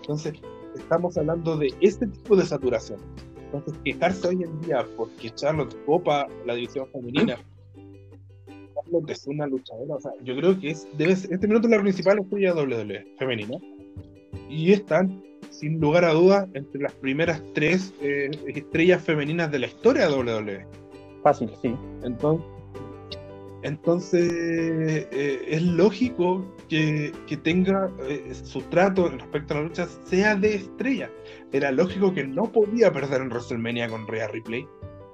[0.02, 0.34] Entonces
[0.76, 3.00] estamos hablando de este tipo de saturación.
[3.46, 7.38] Entonces quejarse hoy en día porque Charlotte copa la división femenina
[8.76, 11.72] Charlotte es una luchadora, o sea, yo creo que es, debe ser, este minuto es
[11.72, 13.58] la principal estrella WWE femenina
[14.50, 19.68] y están, sin lugar a dudas, entre las primeras tres eh, estrellas femeninas de la
[19.68, 20.66] historia de WWE.
[21.24, 21.76] Fácil, sí.
[22.04, 22.46] Entonces,
[23.64, 27.12] entonces eh, es lógico que,
[27.44, 31.10] tenga eh, su trato respecto a la lucha sea de estrella.
[31.52, 34.66] Era lógico que no podía perder en WrestleMania con Rhea Ripley,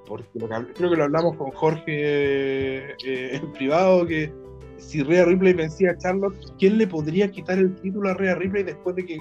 [0.06, 0.28] porque
[0.76, 4.32] creo que lo hablamos con Jorge en privado, que
[4.78, 8.64] si Rhea Ripley vencía a Charlotte, ¿quién le podría quitar el título a Rhea Ripley
[8.64, 9.18] después de que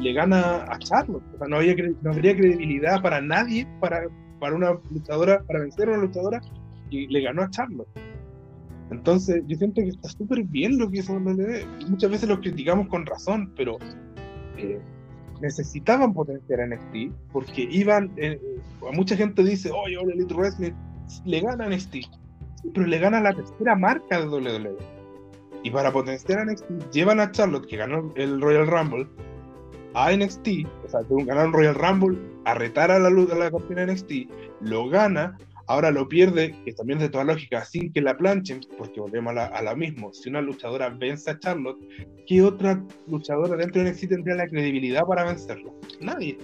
[0.00, 1.22] le gana a Charlotte?
[1.34, 4.02] O sea, no, había, no habría credibilidad para nadie para,
[4.40, 6.40] para una luchadora, para vencer a una luchadora
[6.90, 7.88] y le ganó a Charlotte.
[8.90, 11.66] Entonces, yo siento que está súper bien lo que hizo WWE.
[11.88, 13.78] Muchas veces lo criticamos con razón, pero
[14.56, 14.78] eh,
[15.40, 18.12] necesitaban potenciar a NXT porque iban.
[18.16, 18.40] Eh,
[18.92, 20.72] mucha gente dice, oye, oh, Elite Wrestling
[21.24, 21.96] le gana a NXT
[22.72, 24.76] pero le gana la tercera marca de WWE.
[25.62, 29.06] Y para potenciar a NXT, llevan a Charlotte, que ganó el Royal Rumble,
[29.94, 30.48] a NXT,
[30.84, 34.12] o sea, ganar un Royal Rumble, a retar a la, a la campeona NXT,
[34.60, 38.60] lo gana, ahora lo pierde, que también es de toda lógica, sin que la planchen,
[38.76, 40.08] porque volvemos a la, a la misma.
[40.12, 41.78] Si una luchadora vence a Charlotte,
[42.26, 45.70] ¿qué otra luchadora dentro de NXT tendría la credibilidad para vencerla?
[46.00, 46.38] Nadie.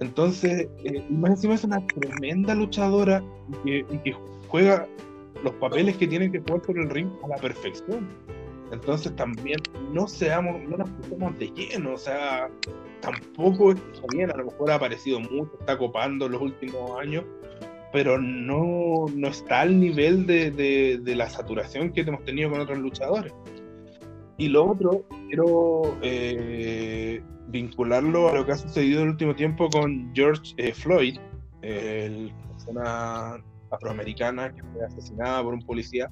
[0.00, 3.22] Entonces, eh, más encima es una tremenda luchadora
[3.64, 4.14] y que
[4.48, 4.86] juega
[5.44, 8.08] los papeles que tienen que jugar por el ring a la perfección.
[8.72, 9.58] Entonces también
[9.92, 12.48] no seamos, no nos pusemos de lleno, o sea,
[13.00, 17.24] tampoco está bien, a lo mejor ha aparecido mucho, está copando los últimos años,
[17.92, 22.78] pero no, no está al nivel de, de, la saturación que hemos tenido con otros
[22.78, 23.32] luchadores.
[24.38, 29.68] Y lo otro, quiero eh, vincularlo a lo que ha sucedido en el último tiempo
[29.68, 31.18] con George eh, Floyd,
[31.62, 36.10] el persona afroamericana que fue asesinada por un policía.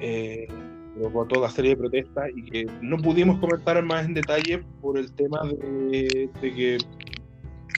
[0.00, 0.46] eh,
[0.94, 5.12] provocó toda serie de protestas y que no pudimos comentar más en detalle por el
[5.12, 6.78] tema de, que,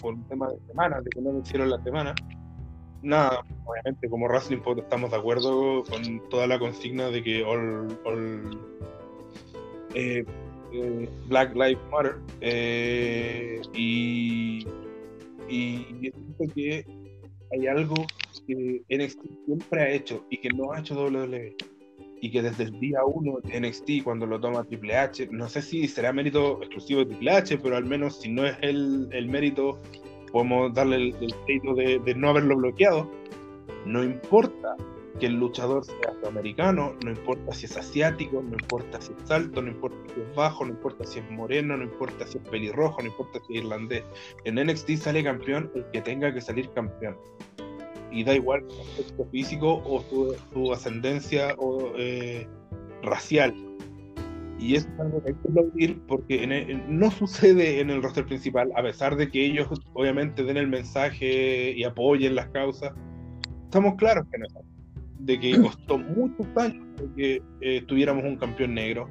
[0.00, 2.14] por un tema de semana, de que no lo hicieron la semana.
[3.06, 7.96] Nada, obviamente como Wrestling Pod estamos de acuerdo con toda la consigna de que all,
[9.94, 10.24] eh,
[10.72, 14.66] eh, Black Lives Matter eh, y,
[15.48, 16.84] y siento que
[17.52, 17.94] hay algo
[18.44, 21.54] que NXT siempre ha hecho y que no ha hecho WWE
[22.20, 25.86] y que desde el día 1 NXT cuando lo toma Triple H, no sé si
[25.86, 29.80] será mérito exclusivo de Triple H, pero al menos si no es el, el mérito,
[30.32, 33.10] podemos darle el, mérito de, no haberlo bloqueado.
[33.84, 34.76] No importa
[35.20, 39.62] que el luchador sea afroamericano, no importa si es asiático, no importa si es alto,
[39.62, 43.00] no importa si es bajo, no importa si es moreno, no importa si es pelirrojo,
[43.00, 44.04] no importa si es irlandés.
[44.44, 47.16] En NXT sale campeón el que tenga que salir campeón
[48.10, 52.46] y da igual su aspecto físico o su, ascendencia o, eh,
[53.02, 53.54] racial.
[54.58, 58.72] Y eso es algo que hay que aplaudir porque no sucede en el roster principal,
[58.74, 62.92] a pesar de que ellos obviamente den el mensaje y apoyen las causas.
[63.64, 64.46] Estamos claros que no
[65.18, 66.84] De que costó muchos años
[67.16, 69.08] que eh, tuviéramos un campeón negro,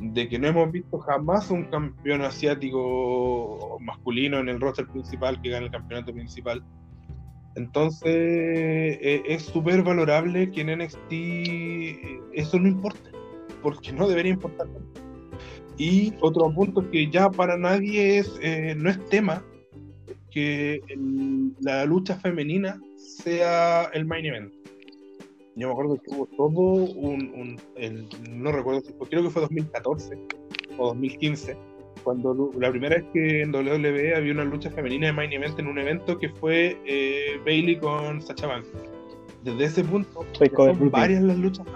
[0.00, 5.50] de que no hemos visto jamás un campeón asiático masculino en el roster principal que
[5.50, 6.64] gane el campeonato principal
[7.58, 11.12] entonces eh, es súper valorable que en NXT
[12.32, 13.10] eso no importe,
[13.62, 14.68] porque no debería importar.
[15.76, 19.44] Y otro punto que ya para nadie es eh, no es tema
[20.30, 20.80] que
[21.60, 24.52] la lucha femenina sea el main event.
[25.56, 26.60] Yo me acuerdo que hubo todo
[26.94, 27.56] un,
[28.30, 30.18] no recuerdo creo que fue 2014
[30.78, 31.56] o 2015
[32.04, 35.66] cuando la primera vez que en WWE había una lucha femenina de main event en
[35.66, 38.68] un evento que fue eh, Bailey con Sacha Banks.
[39.44, 40.24] Desde ese punto,
[40.56, 41.66] son varias las luchas.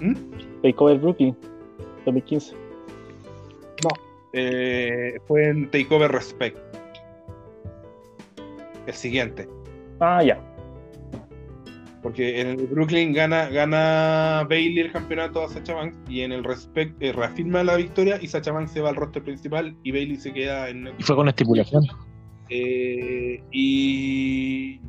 [0.00, 0.14] ¿Mm?
[0.62, 1.36] Takeover Brooklyn
[2.04, 2.54] 2015.
[3.84, 3.90] No,
[4.32, 6.58] eh, fue en Takeover Respect.
[8.86, 9.48] El siguiente.
[10.00, 10.40] Ah, ya.
[12.02, 16.44] Porque en el Brooklyn gana, gana Bailey el campeonato a Sacha Banks y en el
[16.44, 20.16] Respect eh, reafirma la victoria y Sacha Banks se va al roster principal y Bailey
[20.16, 20.88] se queda en.
[20.96, 21.84] Y fue con estipulación.
[22.50, 24.80] Eh, y,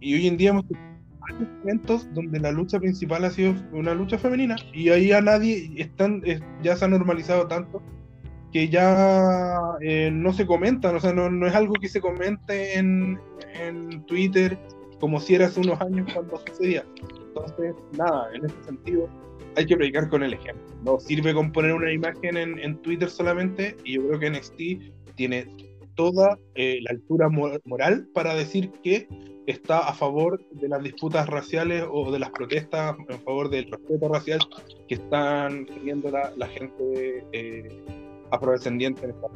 [0.00, 0.64] y hoy en día hemos
[1.34, 6.22] momentos donde la lucha principal ha sido una lucha femenina y ahí a nadie están
[6.62, 7.82] ya se ha normalizado tanto
[8.52, 12.76] que ya eh, no se comentan, o sea, no, no, es algo que se comente
[12.76, 13.18] en,
[13.54, 14.58] en Twitter
[14.98, 16.84] como si era hace unos años cuando sucedía.
[17.28, 19.08] Entonces, nada, en ese sentido
[19.56, 20.62] hay que predicar con el ejemplo.
[20.84, 25.46] No sirve con poner una imagen en, Twitter solamente y yo creo que NXT tiene
[26.00, 29.06] toda eh, la altura moral para decir que
[29.46, 34.08] está a favor de las disputas raciales o de las protestas en favor del respeto
[34.08, 34.38] racial
[34.88, 37.68] que están teniendo la, gente eh,
[38.30, 39.26] afrodescendiente en esta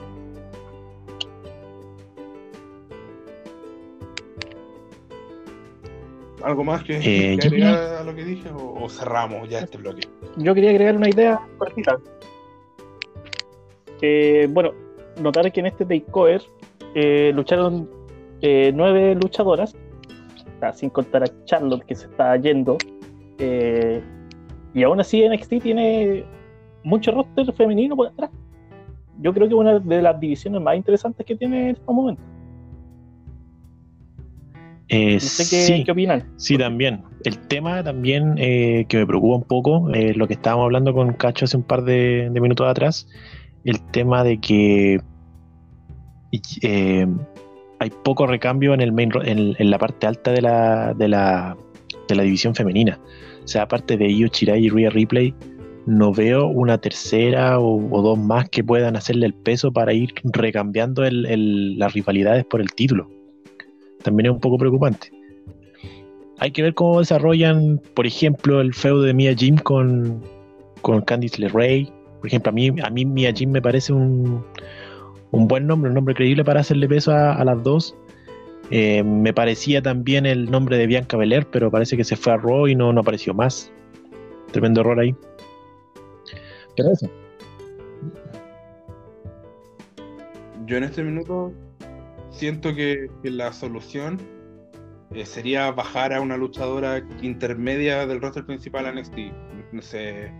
[6.42, 10.08] ¿Algo más que, eh, agregar a lo que dije o, cerramos ya este bloque?
[10.38, 11.98] Yo quería agregar una idea cortita.
[14.00, 14.83] Que, bueno,
[15.20, 16.42] notar que en este takeover
[16.94, 17.88] eh, lucharon
[18.40, 19.74] eh, nueve luchadoras,
[20.74, 22.78] sin contar a Charlotte que se está yendo.
[23.38, 24.02] Eh,
[24.72, 26.24] y aún así NXT tiene
[26.82, 28.30] mucho roster femenino por atrás.
[29.20, 32.24] Yo creo que es una de las divisiones más interesantes que tiene en estos momentos.
[34.88, 36.24] Eh, sí, qué opinan.
[36.36, 37.02] Sí, también.
[37.24, 41.14] El tema también eh, que me preocupa un poco, eh, lo que estábamos hablando con
[41.14, 43.08] Cacho hace un par de, minutos atrás,
[43.64, 45.00] el tema de que
[47.78, 51.56] hay poco recambio en, el main, en, la parte alta de la, de, la,
[52.08, 52.98] de la división femenina.
[53.44, 55.34] O sea, aparte de Io Chirai y Rhea Replay,
[55.86, 61.02] no veo una tercera o, dos más que puedan hacerle el peso para ir recambiando
[61.04, 63.08] las rivalidades por el título
[64.04, 65.10] también es un poco preocupante.
[66.38, 70.22] Hay que ver cómo desarrollan, por ejemplo, el feudo de Mia Jim con,
[70.82, 71.88] con Candice LeRae.
[72.24, 74.42] Por ejemplo, a mí, a mí Mia Jim me parece un,
[75.30, 77.94] un buen nombre, un nombre creíble para hacerle peso a, las dos.
[78.70, 82.38] Eh, me parecía también el nombre de Bianca Belair, pero parece que se fue a
[82.38, 83.70] Raw y no, no apareció más.
[84.52, 85.14] Tremendo error ahí.
[86.78, 87.10] Pero eso.
[90.64, 91.52] Yo en este minuto
[92.30, 94.18] siento que, la solución
[95.10, 99.18] eh, sería bajar a una luchadora intermedia del roster principal a NXT.
[99.72, 100.32] No sé,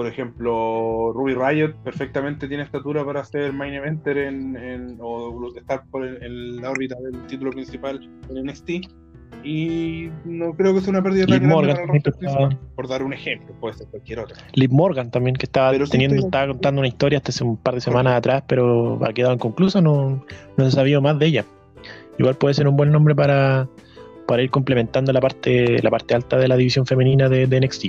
[0.00, 6.06] por ejemplo, Ruby Riot perfectamente tiene estatura para ser main eventer en, o estar por
[6.06, 8.70] en la órbita del título principal en NXT.
[9.44, 13.12] Y no creo que sea una pérdida tan grande para el estaba- por dar un
[13.12, 14.36] ejemplo, puede ser cualquier otro.
[14.54, 17.74] Liv Morgan también, que estaba Pero teniendo, estaba contando una historia hasta hace un par
[17.74, 20.24] de semanas atrás, pero ha quedado inconclusa, no,
[20.56, 21.44] no se ha sabido más de ella.
[22.18, 23.68] Igual puede ser un buen nombre para,
[24.26, 27.84] para ir complementando la parte, la parte alta de la división femenina de, de NXT.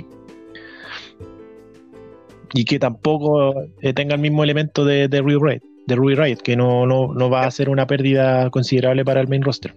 [2.54, 5.96] Y que tampoco eh, tenga el mismo elemento de, de Riot, de
[6.42, 9.74] que no, no, no va a ser una pérdida considerable para el main roster.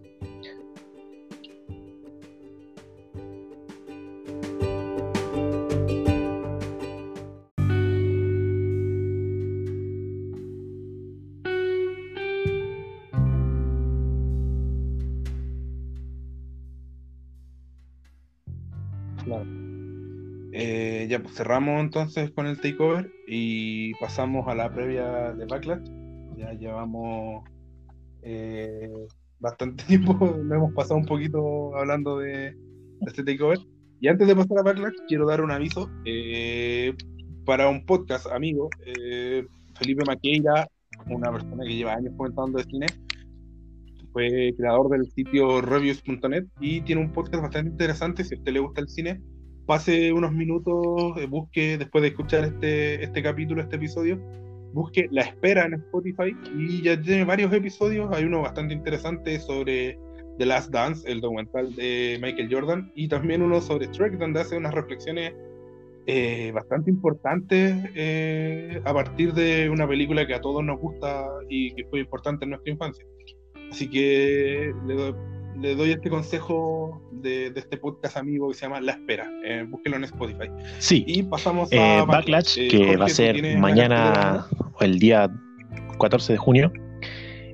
[21.36, 25.84] Cerramos entonces con el takeover y pasamos a la previa de Backlash.
[26.38, 27.44] Ya llevamos
[28.22, 29.08] eh,
[29.40, 32.56] bastante tiempo, nos hemos pasado un poquito hablando de,
[33.02, 33.60] este takeover.
[34.00, 36.94] Y antes de pasar a Backlash, quiero dar un aviso eh,
[37.46, 39.46] para un podcast amigo, eh,
[39.78, 40.68] Felipe Maqueira,
[41.08, 42.86] una persona que lleva años comentando de cine,
[44.14, 48.24] fue creador del sitio reviews.net y tiene un podcast bastante interesante.
[48.24, 49.22] Si a usted le gusta el cine,
[49.66, 54.20] pase unos minutos, eh, busque, después de escuchar este, este capítulo, este episodio,
[54.74, 58.10] busque La Espera en Spotify y ya tiene varios episodios.
[58.14, 59.98] Hay uno bastante interesante sobre
[60.38, 64.58] The Last Dance, el documental de Michael Jordan, y también uno sobre Trek, donde hace
[64.58, 65.34] unas reflexiones
[66.08, 71.74] eh, bastante importantes eh, a partir de una película que a todos nos gusta y
[71.74, 73.06] que fue importante en nuestra infancia.
[73.72, 75.16] Así que le doy,
[75.60, 79.30] le doy este consejo de, de este podcast amigo que se llama La Espera.
[79.44, 80.50] Eh, búsquelo en Spotify.
[80.80, 84.48] Sí, Y pasamos eh, a Backlash, Eh, que Jorge, va a ¿tú ser mañana
[84.80, 85.30] o el día
[86.00, 86.74] 14 de junio.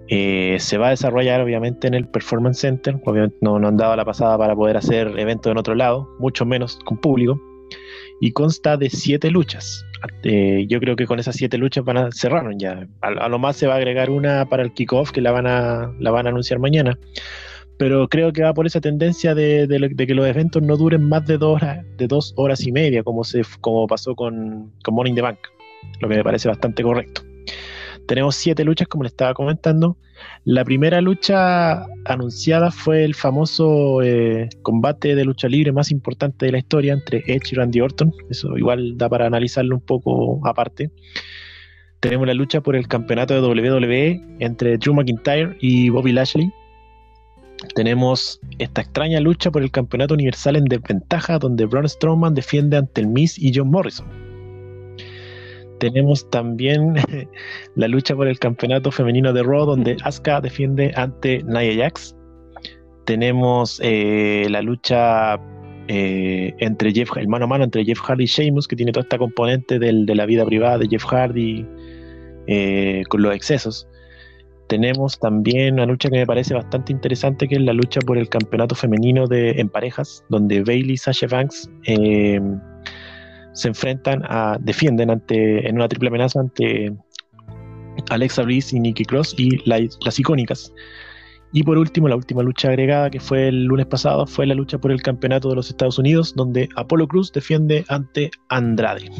[0.07, 2.99] Eh, se va a desarrollar obviamente en el Performance Center.
[3.05, 6.45] Obviamente no, no han dado la pasada para poder hacer eventos en otro lado, mucho
[6.45, 7.39] menos con público.
[8.19, 9.85] Y consta de siete luchas.
[10.23, 12.87] Yo creo que con esas siete luchas van a cerraron ya.
[13.01, 15.47] A, a lo más se va a agregar una para el kickoff que la van
[15.47, 16.97] a, la van a anunciar mañana.
[17.81, 19.67] Pero creo que va por esa tendencia de,
[19.97, 21.59] que los eventos no duren más de dos
[22.35, 23.41] horas, de y media, como, se,
[23.89, 24.71] pasó con,
[25.05, 25.39] in the Bank,
[25.99, 27.23] lo que me parece bastante correcto.
[28.05, 29.97] Tenemos siete luchas, como le estaba comentando.
[30.45, 36.51] La primera lucha anunciada fue el famoso eh, combate de lucha libre más importante de
[36.51, 38.13] la historia entre Edge y Randy Orton.
[38.29, 40.91] Eso igual da para analizarlo un poco aparte.
[41.99, 46.51] Tenemos la lucha por el campeonato de WWE entre Drew McIntyre y Bobby Lashley.
[47.75, 53.01] Tenemos esta extraña lucha por el campeonato universal en desventaja, donde Braun Strowman defiende ante
[53.01, 54.07] el Miz y John Morrison.
[55.79, 56.95] Tenemos también
[57.75, 62.15] la lucha por el campeonato femenino de Raw, donde Asuka defiende ante Nia Jax.
[63.05, 65.39] Tenemos eh, la lucha
[65.87, 69.03] eh, entre Jeff, el mano a mano entre Jeff Hardy y Sheamus, que tiene toda
[69.03, 71.65] esta componente del- de la vida privada de Jeff Hardy
[72.47, 73.87] eh, con los excesos.
[74.71, 78.29] Tenemos también una lucha que me parece bastante interesante, que es la lucha por el
[78.29, 82.39] campeonato femenino de, en parejas, donde Bailey y Sasha Banks eh,
[83.51, 86.93] se enfrentan a, defienden ante, en una triple amenaza ante
[88.11, 90.73] Alexa Bliss y Nikki Cross y la- las icónicas.
[91.51, 94.77] Y por último, la última lucha agregada que fue el lunes pasado fue la lucha
[94.77, 99.11] por el campeonato de los Estados Unidos, donde Apollo Cruz defiende ante Andrade.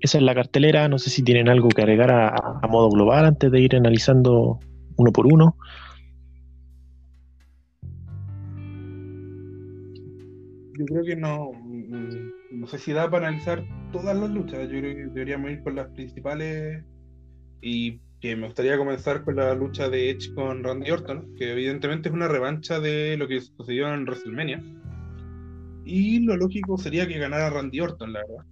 [0.00, 0.88] Esa es la cartelera.
[0.88, 4.58] No sé si tienen algo que agregar a, modo global antes de ir analizando
[4.96, 5.56] uno por uno.
[10.78, 14.62] Yo creo que no, mm, no sé si da para analizar todas las luchas.
[14.70, 16.82] Yo creo que deberíamos ir con las principales
[17.60, 22.08] y que me gustaría comenzar con la lucha de Edge con Randy Orton, que evidentemente
[22.08, 24.62] es una revancha de lo que sucedió en WrestleMania.
[25.84, 28.46] Y lo lógico sería que ganara Randy Orton, la verdad.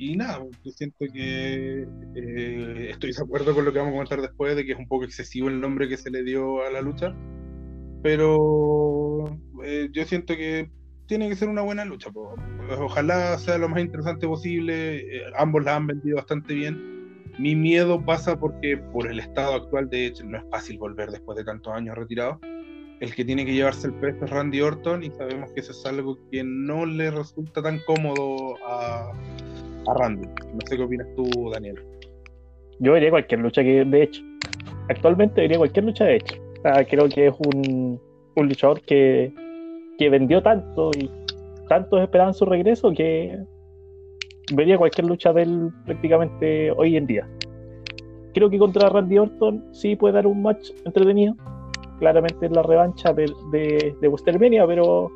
[0.00, 4.22] Y nada, yo siento que eh, estoy de acuerdo con lo que vamos a comentar
[4.22, 6.80] después, de que es un poco excesivo el nombre que se le dio a la
[6.80, 7.14] lucha.
[8.02, 10.70] Pero eh, yo siento que
[11.04, 12.08] tiene que ser una buena lucha.
[12.78, 15.00] Ojalá sea lo más interesante posible.
[15.00, 17.28] eh, ambos la han vendido bastante bien.
[17.38, 21.36] Mi miedo pasa porque por el estado actual de hecho no es fácil volver después
[21.36, 22.40] de tantos años retirado.
[23.00, 25.84] El que tiene que llevarse el peso es Randy Orton y sabemos que eso es
[25.84, 29.12] algo que no le resulta tan cómodo a,
[29.86, 30.26] a Randy.
[30.26, 31.78] No sé qué opinas tú, Daniel.
[32.78, 34.22] Yo vería cualquier lucha que de hecho.
[34.88, 36.36] Actualmente vería cualquier lucha de hecho.
[36.88, 38.00] Creo que es un,
[38.36, 39.32] un luchador que,
[39.98, 41.10] que vendió tanto y
[41.68, 43.38] tantos esperaban su regreso que
[44.52, 47.28] vería cualquier lucha de él prácticamente hoy en día.
[48.34, 51.34] Creo que contra Randy Orton sí puede dar un match entretenido,
[51.98, 55.10] claramente es la revancha de, de, de pero,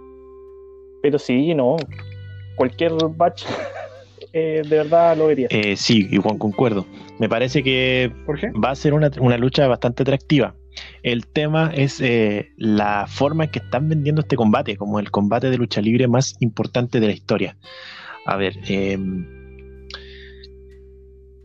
[1.02, 1.76] pero sí, no.
[2.56, 3.44] Cualquier match
[4.35, 5.47] eh, de verdad lo vería.
[5.51, 6.87] Eh, sí, igual concuerdo.
[7.18, 8.12] Me parece que
[8.62, 10.57] va a ser una, una lucha bastante atractiva.
[11.03, 15.51] El tema es eh, la forma en que están vendiendo este combate, como el combate
[15.51, 17.57] de lucha libre más importante de la historia.
[18.26, 18.99] A ver, eh,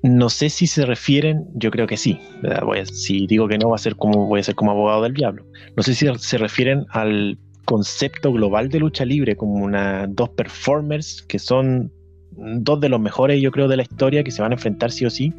[0.02, 2.20] no sé si se refieren, yo creo que sí.
[2.64, 5.04] Voy a- si digo que no, va a ser como, voy a ser como abogado
[5.04, 5.46] del diablo.
[5.76, 11.22] No sé si se refieren al concepto global de lucha libre, como una, dos performers
[11.28, 11.92] que son
[12.40, 15.06] dos de los mejores, yo creo, de la historia, que se van a enfrentar sí
[15.06, 15.34] o sí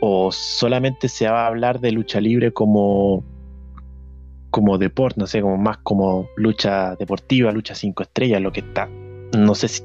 [0.00, 3.24] o solamente se va a hablar de lucha libre como
[4.50, 8.88] como deporte, no sé, como más como lucha deportiva, lucha cinco estrellas, lo que está,
[9.36, 9.82] no sé si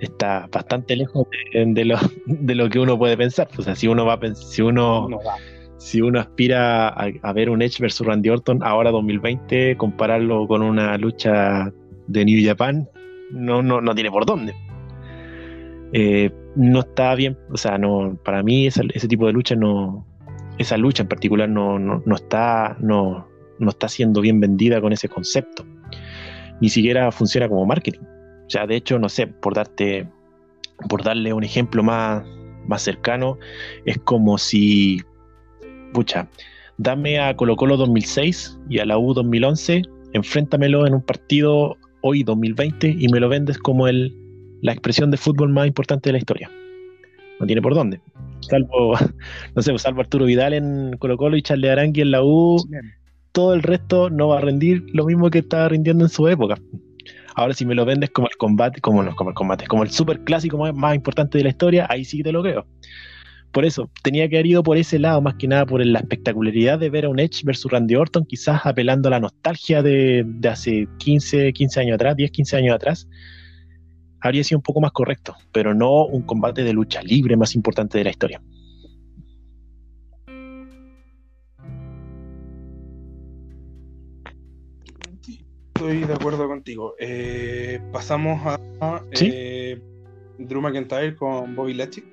[0.00, 1.96] está bastante lejos de, de lo,
[2.26, 3.48] de lo que uno puede pensar.
[3.56, 5.18] O sea, si uno va a si uno No
[5.78, 10.62] si uno aspira a, a ver un Edge versus Randy Orton ahora 2020, compararlo con
[10.62, 11.72] una lucha
[12.06, 12.88] de New Japan,
[13.30, 14.54] no, no, no tiene por dónde.
[15.92, 20.06] Eh, no está bien, o sea, no, para mí ese tipo de lucha no,
[20.58, 23.28] esa lucha en particular no, no, no está, no,
[23.58, 25.64] no está siendo bien vendida con ese concepto.
[26.60, 28.00] Ni siquiera funciona como marketing.
[28.00, 30.08] O sea, de hecho, no sé, por darte,
[30.88, 32.24] por darle un ejemplo más,
[32.66, 33.38] más cercano,
[33.84, 35.02] es como si
[35.92, 36.28] pucha,
[36.78, 39.82] dame a Colo Colo 2006 y a la U 2011,
[40.12, 44.14] enfréntamelo en un partido hoy 2020 y me lo vendes como el,
[44.62, 46.50] la expresión de fútbol más importante de la historia.
[47.38, 48.00] No tiene por dónde.
[48.40, 48.94] Salvo,
[49.54, 52.56] no sé, salvo Arturo Vidal en Colo Colo y Charles Arangui en la U,
[53.32, 56.56] todo el resto no va a rendir lo mismo que estaba rindiendo en su época.
[57.34, 59.90] Ahora si me lo vendes como el combate, como no, como el combate, como el
[59.90, 62.66] super clásico más, más importante de la historia, ahí sí te lo creo.
[63.52, 66.78] Por eso, tenía que haber ido por ese lado, más que nada por la espectacularidad
[66.78, 70.48] de ver a un Edge versus Randy Orton, quizás apelando a la nostalgia de, de
[70.48, 73.08] hace 15, 15 años atrás, 10, 15 años atrás,
[74.26, 77.98] habría sido un poco más correcto, pero no un combate de lucha libre más importante
[77.98, 78.42] de la historia.
[85.74, 86.94] Estoy de acuerdo contigo.
[86.98, 88.40] Eh, pasamos
[88.80, 89.30] a, ¿Sí?
[89.32, 89.82] eh,
[90.38, 92.04] Drew McIntyre con Bobby Lashley.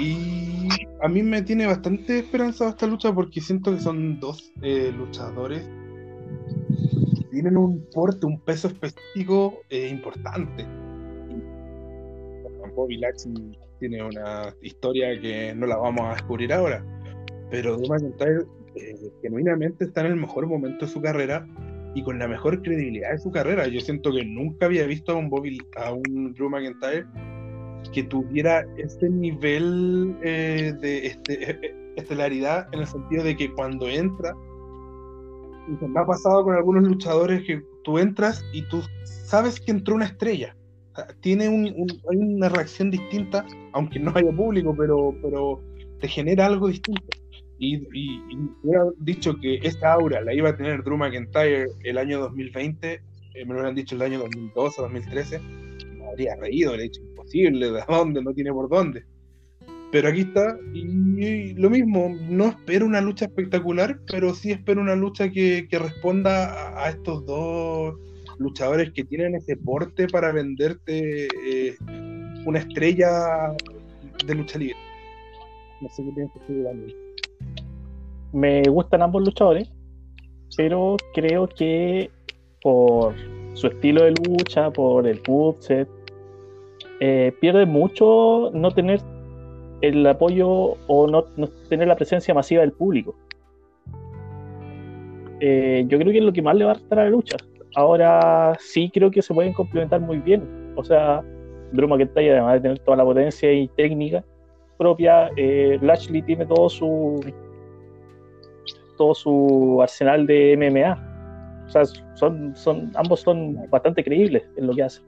[0.00, 0.68] Y
[1.00, 5.68] a mí me tiene bastante esperanzado esta lucha porque siento que son dos eh, luchadores
[7.30, 10.66] tienen un porte, un peso específico eh, importante.
[12.78, 16.84] Bobby Lashley tiene una historia que no la vamos a descubrir ahora,
[17.50, 18.44] pero Drew McIntyre
[18.76, 21.46] eh, genuinamente está en el mejor momento de su carrera
[21.94, 23.66] y con la mejor credibilidad de su carrera.
[23.66, 27.04] Yo siento que nunca había visto a un Bobby, a un Drew McIntyre
[27.92, 33.88] que tuviera ese nivel eh, de este, eh, estelaridad en el sentido de que cuando
[33.88, 34.34] entra,
[35.68, 40.06] me ha pasado con algunos luchadores que tú entras y tú sabes que entró una
[40.06, 40.54] estrella.
[41.20, 42.00] Tiene un- un-
[42.34, 45.60] una reacción distinta, aunque no haya público, pero, pero
[46.00, 47.02] te genera algo distinto.
[47.60, 51.98] Y, y, y hubiera dicho que esta aura la iba a tener Drew McIntyre el
[51.98, 53.00] año 2020, eh,
[53.44, 57.70] me lo hubieran dicho el año 2012 2013, me habría reído, le he dicho imposible,
[57.72, 58.22] ¿de dónde?
[58.22, 59.04] No tiene por dónde.
[59.90, 64.94] Pero aquí está, y, lo mismo, no espero una lucha espectacular, pero sí espero una
[64.94, 67.94] lucha que, que responda a, a estos dos
[68.38, 71.76] luchadores que tienen ese porte para venderte eh,
[72.46, 73.54] una estrella
[74.24, 74.76] de lucha libre.
[75.80, 76.94] No sé qué piensas tú, Daniel.
[78.32, 79.70] Me gustan ambos luchadores,
[80.56, 82.10] pero creo que
[82.62, 83.14] por
[83.54, 85.88] su estilo de lucha, por el moveset,
[87.00, 89.00] eh, pierde mucho no tener
[89.80, 91.24] el apoyo o no,
[91.68, 93.14] tener la presencia masiva del público.
[95.40, 97.36] Eh, yo creo que es lo que más le va a restar a la lucha.
[97.74, 100.72] Ahora sí creo que se pueden complementar muy bien.
[100.76, 101.22] O sea,
[101.72, 104.24] Drew McIntyre, además de tener toda la potencia y técnica
[104.78, 107.20] propia, eh, Lashley tiene todo su
[108.96, 111.64] todo su arsenal de MMA.
[111.66, 115.04] O sea, son, son, ambos son bastante creíbles en lo que hacen.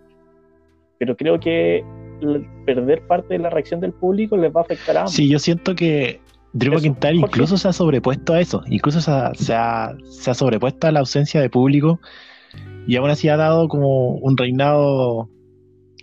[0.99, 1.83] Pero creo que
[2.67, 5.13] perder parte de la reacción del público les va a afectar a ambos.
[5.15, 6.21] Sí, yo siento que
[6.53, 6.89] Drew Jorge.
[7.15, 10.93] incluso se ha sobrepuesto a eso, incluso se ha, se ha- se ha sobrepuesto a
[10.93, 12.01] la ausencia de público
[12.87, 15.29] y aún así ha dado como un reinado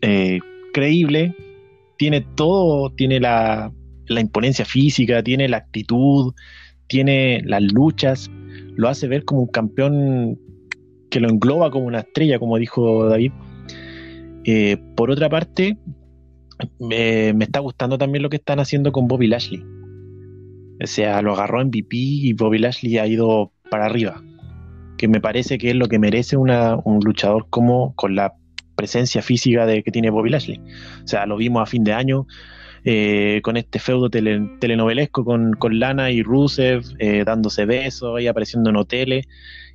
[0.01, 0.39] eh,
[0.73, 1.35] creíble,
[1.97, 3.71] tiene todo, tiene la,
[4.07, 6.33] la imponencia física, tiene la actitud,
[6.87, 8.29] tiene las luchas,
[8.75, 10.39] lo hace ver como un campeón
[11.09, 13.31] que lo engloba como una estrella, como dijo David.
[14.45, 15.77] Eh, por otra parte,
[16.79, 19.63] me, está gustando también lo que están haciendo con Bobby Lashley.
[20.81, 24.23] O sea, lo agarró en VP y Bobby Lashley ha ido para arriba.
[24.97, 28.33] Que me parece que es lo que merece una, un luchador como con la
[28.75, 30.59] presencia física de que tiene Bobby Lashley.
[31.03, 32.27] O sea, lo vimos a fin de año
[32.89, 38.77] eh, con este feudo telenovelesco con, Lana y Rusev, eh, dándose besos y apareciendo en
[38.77, 39.27] hoteles.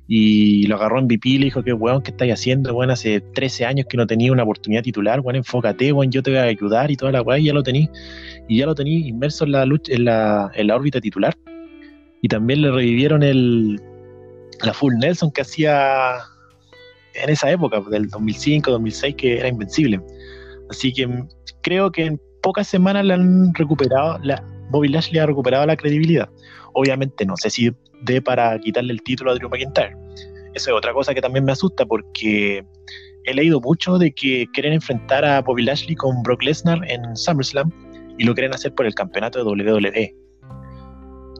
[0.07, 2.73] Y lo agarró en VP y le dijo, que weón, ¿qué estáis haciendo?
[2.73, 6.31] Bueno, hace 13 años que no tenía una oportunidad titular, bueno, enfócate, bueno, yo te
[6.31, 7.89] voy a ayudar y toda la weá, y ya lo tení.
[8.47, 11.33] Y ya lo tení inmerso en la, lucha, en la, en órbita titular.
[12.21, 13.81] Y también le revivieron el,
[14.61, 16.15] la Full Nelson que hacía
[17.15, 20.01] en esa época, del 2005, 2006, que era invencible.
[20.69, 21.07] Así que
[21.61, 26.29] creo que en pocas semanas le han recuperado, la, Bobby Lashley ha recuperado la credibilidad.
[26.73, 27.71] Obviamente no sé si
[28.03, 29.95] de para quitarle el título a Drew McIntyre.
[30.53, 32.63] Eso es otra cosa que también me asusta porque
[33.25, 37.71] he leído mucho de que quieren enfrentar a Bobby Lashley con Brock Lesnar en SummerSlam
[38.17, 40.15] y lo quieren hacer por el campeonato de WWE.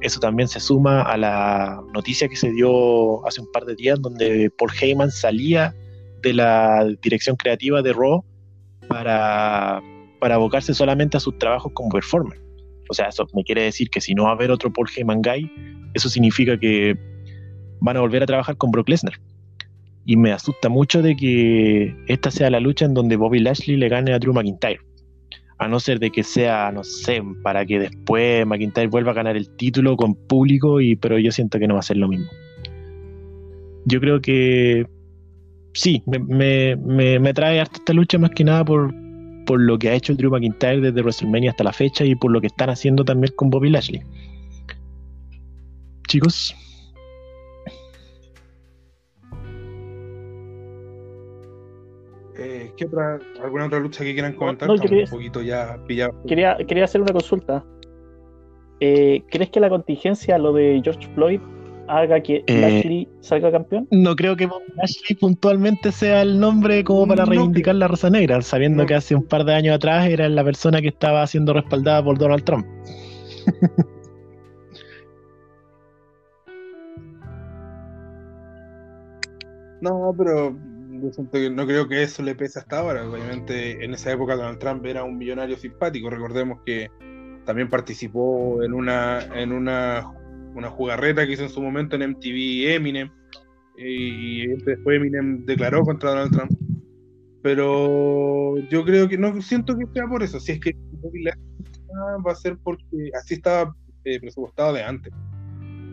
[0.01, 4.01] Eso también se suma a la noticia que se dio hace un par de días
[4.01, 5.75] donde Paul Heyman salía
[6.21, 8.23] de la dirección creativa de Raw
[8.89, 9.81] para
[10.23, 12.39] para abocarse solamente a sus trabajos como performer.
[12.89, 15.51] O sea, eso me quiere decir que si no va a haber otro Heyman Guy,
[15.93, 16.97] eso significa que
[17.79, 19.13] van a volver a trabajar con Brock Lesnar.
[20.05, 23.89] Y me asusta mucho de que esta sea la lucha en donde Bobby Lashley le
[23.89, 24.79] gane a Drew McIntyre.
[25.59, 29.37] A no ser de que sea, no sé, para que después McIntyre vuelva a ganar
[29.37, 32.29] el título con público, y, pero yo siento que no va a ser lo mismo.
[33.85, 34.85] Yo creo que
[35.73, 38.93] sí, me, me, me trae harta esta lucha más que nada por,
[39.45, 42.41] por lo que ha hecho Drew McIntyre desde WrestleMania hasta la fecha y por lo
[42.41, 44.01] que están haciendo también con Bobby Lashley.
[46.07, 46.55] Chicos.
[52.37, 54.69] Eh, ¿qué otra, ¿Alguna otra lucha que quieran comentar?
[54.69, 54.77] un
[55.09, 56.13] poquito ya pillado.
[56.27, 57.63] Quería, quería hacer una consulta.
[58.79, 61.39] Eh, ¿Crees que la contingencia, lo de George Floyd,
[61.87, 63.87] haga que eh, Lashley salga campeón?
[63.91, 68.85] No creo que Lashley puntualmente sea el nombre como para reivindicar la raza negra, sabiendo
[68.85, 72.17] que hace un par de años atrás era la persona que estaba siendo respaldada por
[72.17, 72.65] Donald Trump.
[79.81, 80.55] no, pero
[81.51, 83.07] no creo que eso le pese hasta ahora.
[83.07, 86.09] Obviamente, en esa época Donald Trump era un millonario simpático.
[86.09, 86.89] Recordemos que
[87.45, 90.09] también participó en una, en una
[90.55, 93.09] una jugarreta que hizo en su momento en MTV Eminem,
[93.77, 96.51] y después Eminem declaró contra Donald Trump.
[97.41, 100.75] Pero yo creo que no siento que sea por eso, si es que
[102.25, 103.75] va a ser porque así estaba
[104.05, 105.13] eh, presupuestado de antes.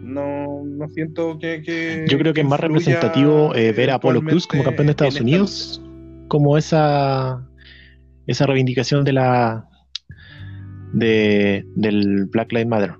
[0.02, 4.46] No, no siento que, Yo creo que es más representativo eh, ver a Apollo Cruz
[4.46, 5.82] como campeón de Estados Unidos,
[6.28, 7.46] como esa
[8.26, 9.68] esa reivindicación de la
[10.92, 12.94] de, del Black Lives Matter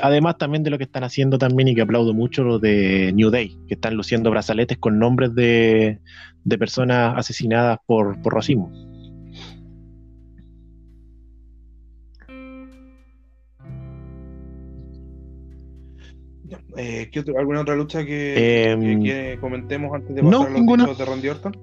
[0.00, 3.30] además también de lo que están haciendo también y que aplaudo mucho lo de New
[3.30, 5.98] Day, que están luciendo brazaletes con nombres de,
[6.58, 8.72] personas asesinadas por, racismo.
[16.78, 21.56] Eh, ¿Alguna otra lucha que, em, comentemos antes de pasar a los de Randy Orton?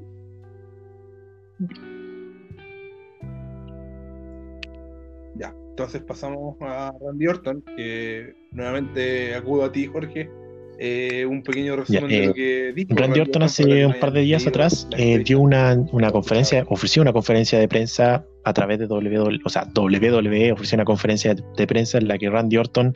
[5.74, 10.30] Entonces pasamos a Randy Orton, que nuevamente acudo a ti, Jorge.
[10.78, 12.94] Eh, un pequeño resumen de lo eh, que dijo.
[12.94, 15.76] Randy Orton hace un par de días atrás eh, dio una,
[16.12, 20.86] conferencia, ofreció una conferencia de prensa a través de WWE, o sea, WWE ofreció una
[20.86, 22.94] conferencia de prensa en la que Randy Orton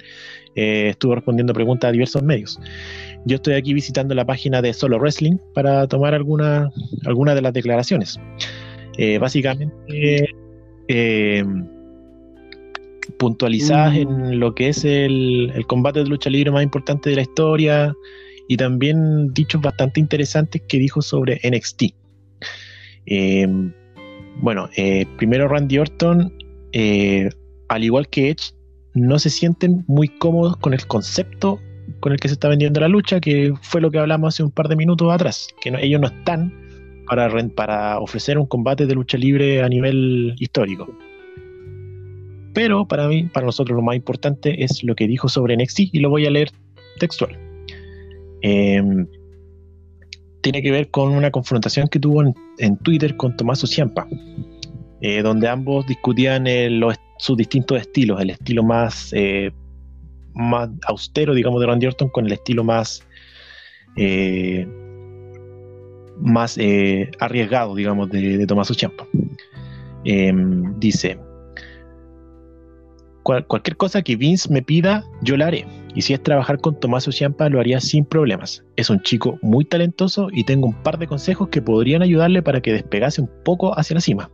[0.54, 2.60] estuvo respondiendo preguntas a diversos medios.
[3.26, 6.70] Yo estoy aquí visitando la página de Solo Wrestling para tomar alguna,
[7.06, 8.20] alguna de las declaraciones.
[9.20, 10.30] básicamente,
[13.18, 14.32] puntualizadas en mm.
[14.34, 17.94] lo que es el, combate de lucha libre más importante de la historia
[18.48, 21.84] y también dichos bastante interesantes que dijo sobre NXT.
[23.06, 23.74] Em,
[24.42, 26.34] bueno, eh, primero Randy Orton,
[26.72, 27.30] eh,
[27.70, 28.54] al igual que Edge,
[28.94, 31.60] no se sienten muy cómodos con el concepto
[32.00, 34.52] con el que se está vendiendo la lucha, que fue lo que hablamos hace un
[34.52, 36.54] par de minutos atrás, que ellos no están
[37.08, 40.88] para, para ofrecer un combate de lucha libre a nivel histórico.
[42.58, 46.00] Pero para mí, para nosotros lo más importante es lo que dijo sobre NXT y
[46.00, 46.50] lo voy a leer
[47.00, 47.38] textual.
[48.42, 49.06] Em,
[50.42, 52.24] tiene que ver con una confrontación que tuvo
[52.58, 54.08] en, Twitter con Tomás Ciampa,
[55.02, 56.48] eh, donde ambos discutían
[57.20, 59.52] sus distintos estilos, el estilo más, eh,
[60.34, 63.08] más austero, digamos, de Randy Orton con el estilo más,
[63.98, 64.68] eh,
[66.20, 66.58] más
[67.20, 69.08] arriesgado, digamos, de, de Tomás Ciampa.
[70.06, 70.74] Em,
[73.48, 75.66] cualquier cosa que Vince me pida, yo la haré.
[75.94, 78.64] Y si es trabajar con Tommaso Ciampa, lo haría sin problemas.
[78.76, 82.62] Es un chico muy talentoso y tengo un par de consejos que podrían ayudarle para
[82.62, 84.32] que despegase un poco hacia la cima.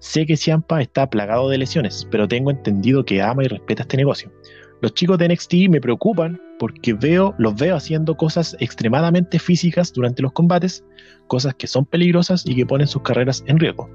[0.00, 3.96] Sé que Ciampa está plagado de lesiones, pero tengo entendido que ama y respeta este
[3.96, 4.30] negocio.
[4.80, 10.22] Los chicos de NXT me preocupan porque veo, los veo haciendo cosas extremadamente físicas durante
[10.22, 10.84] los combates,
[11.26, 13.90] cosas que son peligrosas y que ponen sus carreras en riesgo.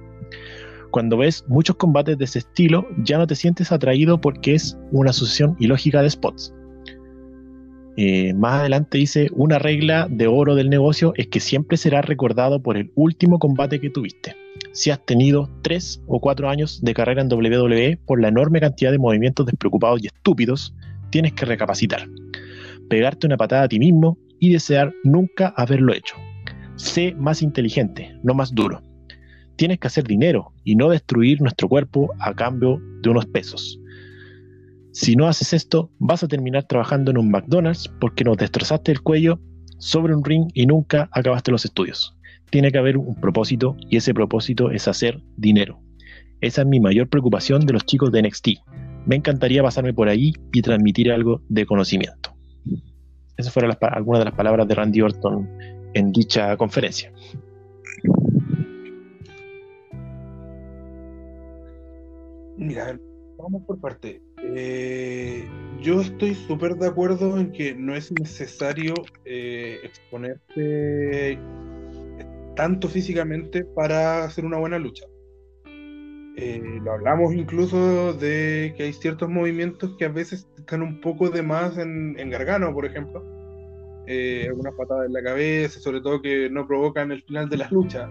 [0.93, 5.09] Cuando ves muchos combates de ese estilo, ya no te sientes atraído porque es una
[5.09, 6.53] asociación ilógica de spots.
[7.97, 12.61] Eh, más adelante dice, una regla de oro del negocio es que siempre serás recordado
[12.61, 14.35] por el último combate que tuviste.
[14.71, 18.91] Si has tenido 3 o 4 años de carrera en WWE por la enorme cantidad
[18.91, 20.75] de movimientos despreocupados y estúpidos,
[21.09, 22.07] tienes que recapacitar,
[22.87, 26.17] pegarte una patada a ti mismo y desear nunca haberlo hecho.
[26.75, 28.92] Sé más inteligente, no más duro.
[29.56, 33.80] Tienes que hacer dinero y no destruir nuestro cuerpo a cambio de unos pesos.
[34.91, 39.01] Si no haces esto, vas a terminar trabajando en un McDonald's porque nos destrozaste el
[39.01, 39.39] cuello
[39.80, 42.16] sobre un ring y nunca acabaste los estudios.
[42.51, 45.82] Tiene que haber un propósito y ese propósito es hacer dinero.
[46.41, 48.49] Esa es mi mayor preocupación de los chicos de NXT.
[49.06, 52.36] Me encantaría pasarme por ahí y transmitir algo de conocimiento.
[53.36, 55.49] Esas fueron algunas de las palabras de Randy Orton
[55.93, 57.12] en dicha conferencia.
[62.64, 62.97] Mira,
[63.38, 64.22] vamos por parte.
[64.41, 65.45] Eh,
[65.82, 68.93] yo estoy súper de acuerdo en que no es necesario
[69.26, 71.38] eh, exponerte
[72.55, 75.05] tanto físicamente para hacer una buena lucha.
[76.38, 81.30] Eh, lo hablamos incluso de que hay ciertos movimientos que a veces están un poco
[81.30, 83.26] de más en, Gargano, por ejemplo.
[84.47, 88.09] algunas patadas en la cabeza, sobre todo que no provocan el final de las luchas.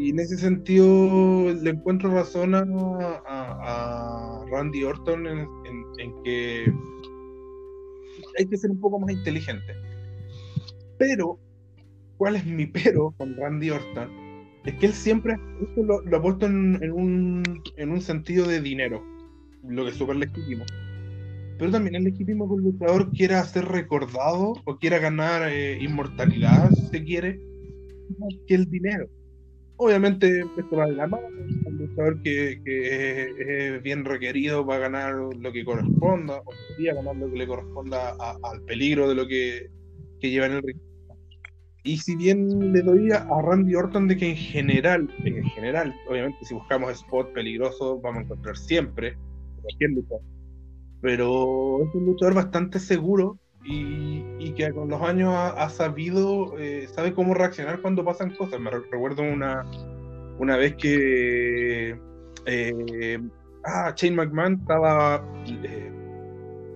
[0.00, 5.44] Y en ese sentido le encuentro razón a Randy Orton en,
[6.24, 6.72] que
[8.38, 9.74] hay que ser un poco más inteligente.
[10.98, 11.38] Pero,
[12.16, 14.08] ¿cuál es mi pero con Randy Orton?
[14.64, 15.36] Es que él siempre
[15.76, 17.42] lo, lo ha puesto en, un,
[17.76, 19.02] en un sentido de dinero,
[19.68, 20.64] lo que es súper legítimo.
[21.58, 26.70] Pero también es legítimo que un luchador quiera ser recordado o quiera ganar eh, inmortalidad,
[26.70, 27.38] si se quiere,
[28.18, 29.06] más que el dinero.
[29.82, 31.26] Obviamente esto va de la mano,
[31.64, 37.16] un luchador que, es bien requerido va a ganar lo que corresponda, o podría ganar
[37.16, 39.70] lo que le corresponda al peligro de lo que,
[40.20, 40.78] lleva en el ring.
[41.82, 46.44] Y si bien le doy a Randy Orton de que en general, en general, obviamente
[46.44, 49.16] si buscamos spot peligroso vamos a encontrar siempre
[49.62, 50.20] cualquier luchador.
[51.00, 57.14] Pero es un luchador bastante seguro y, que con los años ha, sabido, eh, sabe
[57.14, 58.60] cómo reaccionar cuando pasan cosas.
[58.60, 59.64] Me recuerdo una,
[60.38, 61.98] una vez que
[62.46, 63.20] eh,
[63.64, 65.92] ah, Shane McMahon estaba, eh,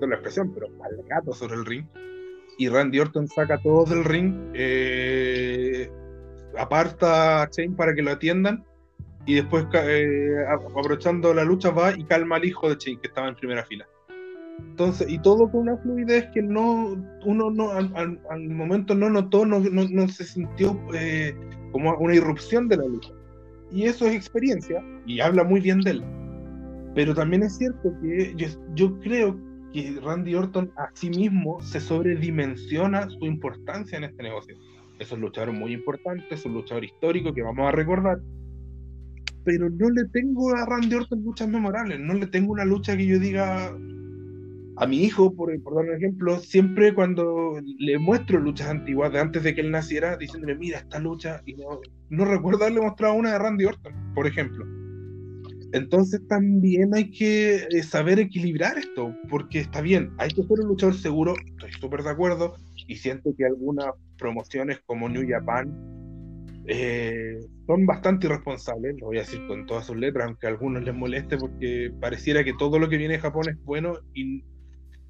[0.00, 1.86] la expresión, pero al gato sobre el ring,
[2.58, 5.90] y Randy Orton saca todo del ring, eh,
[6.58, 8.64] aparta a Shane para que lo atiendan,
[9.26, 9.66] y después,
[10.48, 13.88] aprovechando la lucha, va y calma al hijo de Shane, que estaba en primera fila.
[14.58, 19.60] Entonces, y todo con una fluidez que no, uno no, al, momento no notó, no,
[19.60, 21.34] no, se sintió eh,
[21.72, 23.10] como una irrupción de la lucha.
[23.70, 26.04] Y eso es experiencia, y habla muy bien de él.
[26.94, 29.36] Pero también es cierto que yo, yo creo
[29.72, 34.56] que Randy Orton a sí mismo se sobredimensiona su importancia en este negocio.
[35.00, 38.20] Es un luchador muy importante, es un luchador histórico que vamos a recordar,
[39.44, 43.06] pero no le tengo a Randy Orton luchas memorables, no le tengo una lucha que
[43.06, 43.76] yo diga,
[44.76, 49.42] a mi hijo, por, dar un ejemplo, siempre cuando le muestro luchas antiguas de antes
[49.42, 53.32] de que él naciera, diciéndole, mira esta lucha, y no, no recuerdo haberle mostrado una
[53.32, 54.64] de Randy Orton, por ejemplo.
[55.72, 60.68] Entonces también hay que eh, saber equilibrar esto, porque está bien, hay que ser un
[60.68, 62.54] luchador seguro, estoy súper de acuerdo,
[62.86, 63.86] y siento que algunas
[64.18, 65.72] promociones como New Japan
[66.66, 70.82] eh, son bastante irresponsables, lo voy a decir con todas sus letras, aunque a algunos
[70.82, 74.44] les moleste, porque pareciera que todo lo que viene de Japón es bueno y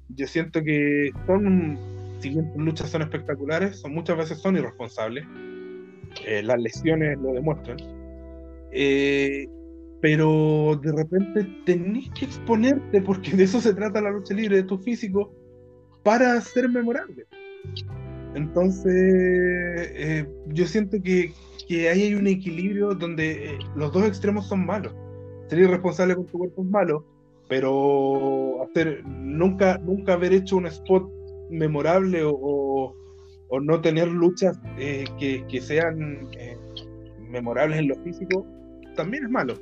[0.09, 1.77] yo siento que son,
[2.19, 5.25] si bien luchas son espectaculares, son muchas veces son irresponsables.
[6.25, 7.77] Eh, las lesiones lo demuestran.
[8.71, 9.47] Eh,
[10.01, 14.63] pero de repente tenés que exponerte, porque de eso se trata la lucha libre, de
[14.63, 15.33] tu físico,
[16.03, 17.25] para ser memorable.
[18.35, 21.33] Entonces, eh, yo siento que,
[21.67, 24.93] que, ahí hay un equilibrio donde los dos extremos son malos.
[25.49, 27.05] Ser irresponsable con tu cuerpo es malo,
[27.47, 31.07] pero hacer nunca nunca haber hecho un spot
[31.49, 32.95] memorable o,
[33.49, 36.57] o, no tener luchas eh, que, que, sean eh,
[37.29, 38.45] memorables en lo físico
[38.95, 39.53] también es malo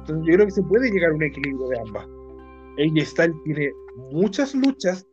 [0.00, 2.06] Entonces yo creo que se puede llegar a un equilibrio de ambas.
[2.78, 3.70] AJ Styles tiene
[4.10, 5.06] muchas luchas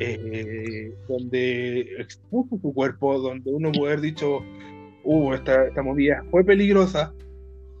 [0.00, 4.40] eh, donde expuso su cuerpo, donde uno puede haber dicho,
[5.04, 7.14] uh, esta, esta movida fue peligrosa,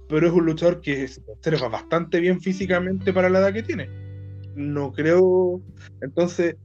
[0.08, 3.88] pero es un luchador que se observa bastante bien físicamente para la edad que tiene.
[4.54, 5.60] No creo,
[6.00, 6.56] entonces,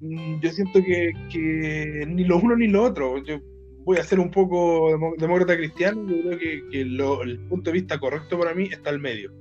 [0.00, 3.22] mm, yo siento que, que ni lo uno ni lo otro.
[3.24, 3.40] Yo
[3.84, 7.98] voy a ser un poco demócrata cristiano, yo creo que, que el punto de vista
[7.98, 9.32] correcto para mí está al medio,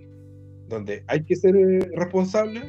[0.67, 2.61] donde hay que ser eh, responsable,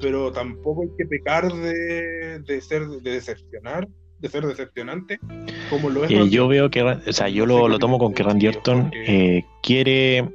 [0.00, 3.88] pero tampoco hay que pecar de, de ser de decepcionar
[4.20, 5.18] de ser decepcionante
[5.68, 8.22] como lo es eh, yo veo que o sea yo lo, lo tomo con que
[8.22, 10.28] Randy Orton eh, quiere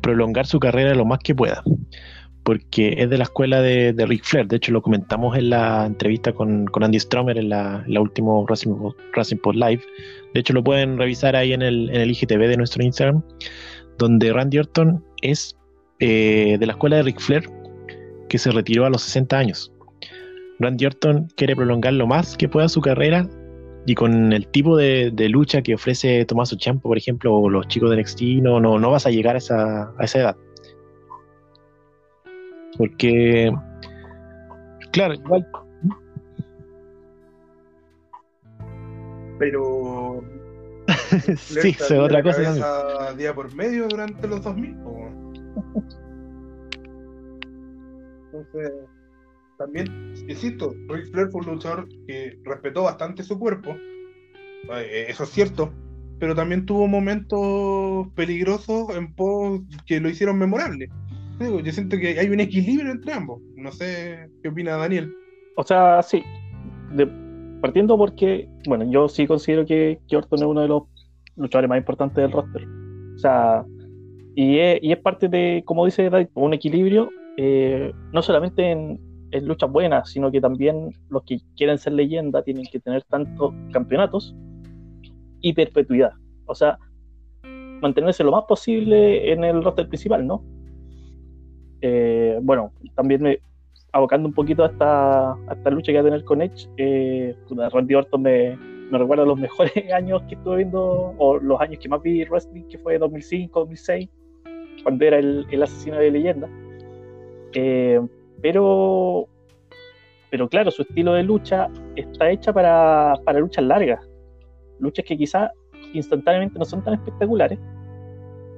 [0.00, 1.62] prolongar su carrera lo más que pueda
[2.42, 4.46] porque es de la escuela de, de Ric Flair.
[4.48, 8.32] De hecho lo comentamos en la entrevista con, con Andy Stromer en la, la última
[8.48, 8.74] Racing,
[9.12, 9.82] Racing Pod Live.
[10.32, 13.22] De hecho lo pueden revisar ahí en el, en el IGTV de nuestro Instagram
[14.00, 15.56] donde Randy Orton es
[16.00, 17.48] eh, de la escuela de Ric Flair
[18.28, 19.72] que se retiró a los 60 años.
[20.58, 23.28] Randy Orton quiere prolongar lo más que pueda su carrera
[23.86, 27.66] y con el tipo de, de lucha que ofrece Tomás Ochampo, por ejemplo, o los
[27.68, 30.36] chicos de NXT, no, no, no vas a llegar a esa, a esa edad.
[32.76, 33.52] Porque,
[34.92, 35.46] claro, igual.
[39.38, 40.22] Pero.
[41.36, 43.18] sí, es otra cosa también.
[43.18, 44.76] día por medio durante los 2000.
[44.84, 45.10] ¿o?
[48.32, 48.72] Entonces,
[49.60, 53.76] también, insisto, Ric Flair fue un luchador que respetó bastante su cuerpo,
[54.74, 55.70] eh, eso es cierto,
[56.18, 60.88] pero también tuvo momentos peligrosos en pos que lo hicieron memorable.
[61.38, 63.42] Digo, yo siento que hay un equilibrio entre ambos.
[63.56, 65.12] No sé qué opina Daniel.
[65.56, 66.22] O sea, sí.
[67.60, 70.82] Partiendo porque, bueno, yo sí considero que, que Orton es uno de los
[71.36, 72.66] luchadores más importantes del roster.
[73.14, 73.64] O sea,
[74.34, 79.09] y es, y es parte de, como dice David, un equilibrio, eh, no solamente en,
[79.30, 83.52] en, luchas buenas, sino que también los que quieren ser leyenda tienen que tener tantos
[83.72, 84.34] campeonatos
[85.40, 86.12] y perpetuidad.
[86.46, 86.78] O sea,
[87.80, 90.42] mantenerse lo más posible en el roster principal, ¿no?
[91.80, 93.38] Eh, bueno, también me,
[93.92, 97.34] abocando un poquito a esta, a esta lucha que va a tener con Edge, eh,
[97.72, 98.56] Randy Orton me,
[98.90, 102.64] me recuerda los mejores años que estuve viendo, o los años que más vi wrestling,
[102.64, 104.08] que fue 2005, 2006,
[104.82, 106.48] cuando era el, el asesino de leyenda.
[107.54, 108.00] Eh,
[108.42, 109.26] pero,
[110.30, 114.08] pero claro, su estilo de lucha está hecha para, para luchas largas,
[114.78, 115.50] luchas que quizás
[115.92, 117.58] instantáneamente no son tan espectaculares,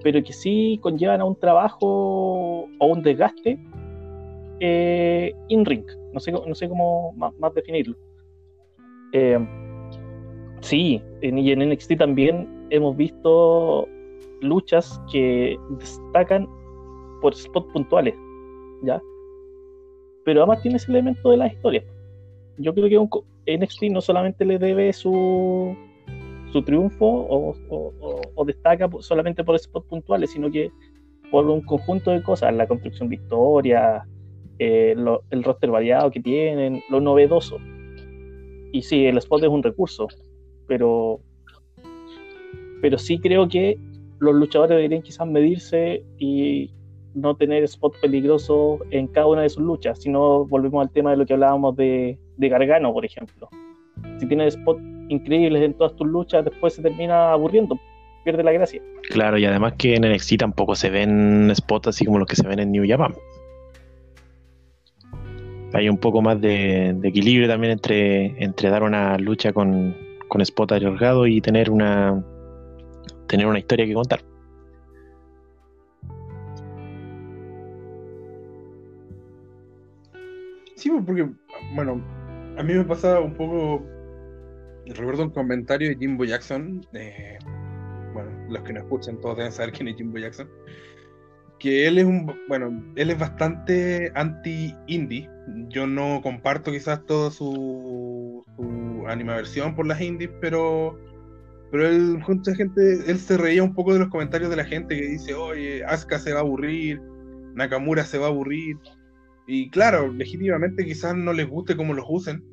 [0.03, 3.59] pero que sí conllevan a un trabajo o un desgaste
[4.61, 5.85] eh, in-ring.
[6.13, 7.97] No sé, no sé cómo más, definirlo.
[9.13, 9.39] Eh,
[10.61, 13.89] sí, en, y en NXT también hemos visto
[14.41, 16.49] luchas que destacan
[17.21, 18.15] por spots puntuales,
[18.83, 19.01] ¿ya?
[20.25, 21.85] Pero además tiene ese elemento de la historia.
[22.59, 23.11] Yo creo que un,
[23.47, 25.77] NXT no solamente le debe su,
[26.53, 30.71] su triunfo o, o, o, destaca solamente por spots puntuales, sino que
[31.31, 34.07] por un conjunto de cosas, la construcción de historia,
[34.59, 37.59] eh, lo, el roster variado que tienen, lo novedoso.
[38.71, 40.09] Y sí, el spot es un recurso,
[40.67, 41.21] pero,
[42.81, 43.79] pero sí creo que
[44.19, 46.71] los luchadores deberían quizás medirse y
[47.15, 51.11] no tener spot peligrosos en cada una de sus luchas, si no volvemos al tema
[51.11, 53.49] de lo que hablábamos de, de Gargano, por ejemplo.
[54.19, 57.79] Si tienes spots increíbles en todas tus luchas, después se termina aburriendo,
[58.25, 58.83] pierde la gracia.
[59.11, 62.47] Claro, y además que en NXT tampoco se ven spots así como los que se
[62.47, 63.15] ven en New Japan.
[65.75, 69.97] Hay un poco más de, de equilibrio también entre, entre dar una lucha con,
[70.29, 72.23] con spot arriesgado y tener una
[73.27, 74.21] tener una historia que contar.
[80.83, 81.29] Sí, porque,
[81.77, 82.03] bueno,
[82.59, 83.87] a mí me pasa un poco.
[84.85, 86.85] Recuerdo un comentario de Jimbo Jackson.
[86.93, 87.39] Eh,
[88.13, 90.51] bueno, los que no escuchan todos deben saber quién es Jimbo Jackson.
[91.61, 92.35] Que él es un.
[92.49, 95.31] Bueno, él es bastante anti-indie.
[95.69, 100.99] Yo no comparto quizás toda su, su animaversión por las indies, pero.
[101.71, 104.99] Pero él, mucha gente, él se reía un poco de los comentarios de la gente
[104.99, 107.01] que dice, oye, Asuka se va a aburrir,
[107.55, 108.77] Nakamura se va a aburrir.
[109.47, 112.45] Y claro, legítimamente quizás no les guste cómo los usen,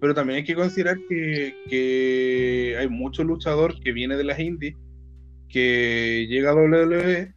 [0.00, 4.76] pero también hay que considerar que, hay mucho luchador que viene de las indies,
[5.48, 7.32] que llega a WWE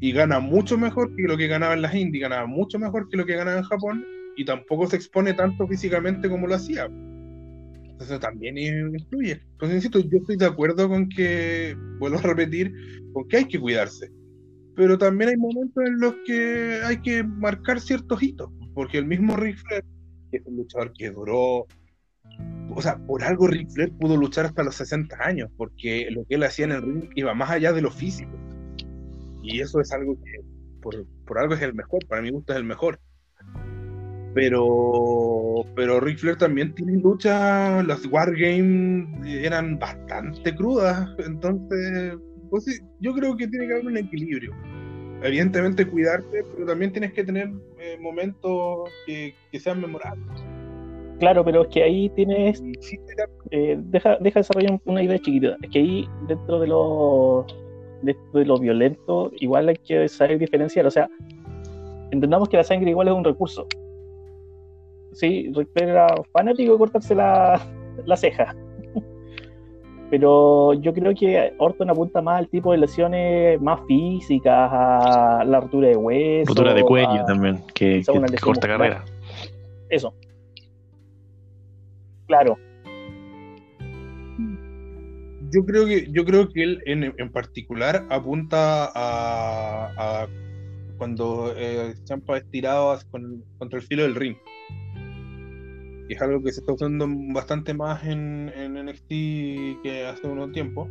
[0.00, 3.16] y gana mucho mejor que lo que ganaba en las indies, ganaba mucho mejor que
[3.16, 4.04] lo que ganaba en Japón
[4.36, 6.84] y tampoco se expone tanto físicamente como lo hacía.
[6.84, 9.40] Entonces también influye.
[9.52, 12.72] Entonces, insisto, yo estoy de acuerdo con que, vuelvo a repetir,
[13.12, 14.10] con que hay que cuidarse.
[14.76, 19.36] Pero también hay momentos en los que hay que marcar ciertos hitos, porque el mismo
[19.36, 19.84] Ric Flair,
[20.30, 21.66] que es un luchador que duró,
[22.74, 26.34] o sea, por algo Ric Flair pudo luchar hasta los 60 años, porque lo que
[26.34, 28.32] él hacía en el ring iba más allá de lo físico.
[29.42, 30.40] Y eso es algo que
[30.80, 32.98] por, por algo es el mejor, para mi gusto es el mejor.
[34.34, 42.14] Pero, pero Ric Flair también tiene luchas, las Wargames eran bastante crudas, entonces,
[42.54, 44.52] pues yo creo que tiene que haber un equilibrio.
[45.24, 47.50] Evidentemente cuidarte, pero también tienes que tener
[47.80, 50.24] eh, momentos que, que, sean memorables.
[51.18, 52.62] Claro, pero es que ahí tienes,
[53.50, 57.46] eh, deja, deja desarrollar una idea chiquita, es que ahí dentro de lo,
[58.02, 61.08] de, de lo violento, igual hay que saber diferenciar, o sea,
[62.12, 63.66] entendamos que la sangre igual es un recurso,
[65.12, 67.60] sí, Rick era fanático de cortarse la,
[68.04, 68.54] la ceja.
[70.10, 75.60] Pero yo creo que Orton apunta más al tipo de lesiones más físicas, a la
[75.60, 76.48] rotura de hueso.
[76.48, 79.04] Rotura de cuello también, que, que corta carrera.
[79.88, 80.14] Eso.
[82.26, 82.56] Claro.
[85.50, 90.26] Yo creo que, yo creo que él en, en particular apunta a, a
[90.98, 94.36] cuando eh, Champa es tirado con, contra el filo del ring
[96.08, 99.08] es algo que se está usando bastante más en, en NXT
[99.82, 100.88] que hace unos tiempos.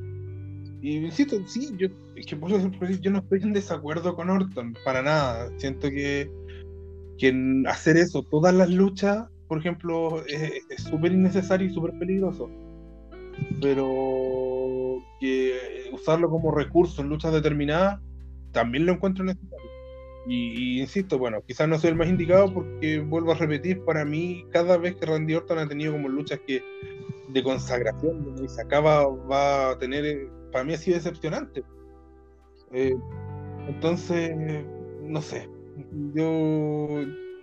[0.82, 5.49] Y insisto, sí, yo, que yo no estoy en desacuerdo con Orton, para nada.
[5.57, 6.30] Siento que,
[7.18, 12.49] que hacer eso, todas las luchas, por ejemplo, es súper innecesario y súper peligroso.
[13.61, 18.01] Pero que usarlo como recurso en luchas determinadas,
[18.51, 19.72] también lo encuentro necesario.
[20.28, 24.45] Y, insisto, bueno, quizás no soy el más indicado porque vuelvo a repetir, para mí,
[24.51, 26.63] cada vez que Randy Orton ha tenido como luchas que
[27.28, 31.63] de consagración, donde se acaba, va a tener, eh, para mí ha sido decepcionante.
[32.71, 32.95] Eh,
[33.67, 34.34] entonces,
[35.01, 35.49] no sé,
[36.13, 36.88] yo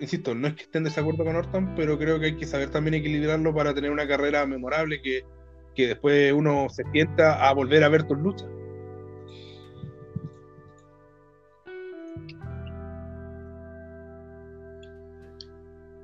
[0.00, 2.70] insisto, no es que esté en desacuerdo con Orton, pero creo que hay que saber
[2.70, 5.24] también equilibrarlo para tener una carrera memorable que,
[5.74, 8.48] que después uno se sienta a volver a ver tus luchas.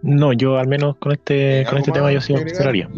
[0.07, 2.89] No, yo al menos con este, con este tema yo sí cerraría.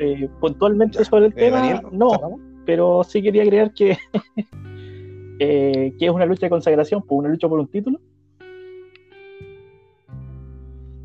[0.00, 3.96] Eh, puntualmente sobre el eh, tema, no, pero sí quería creer que,
[5.38, 8.00] eh, que es una lucha de consagración, pues una lucha por un título.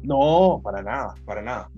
[0.01, 1.69] No, para nada, para nada.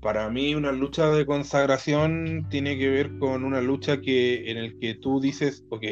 [0.00, 4.76] Para mí una lucha de consagración tiene que ver con una lucha que en el
[4.80, 5.84] que tú dices, ok,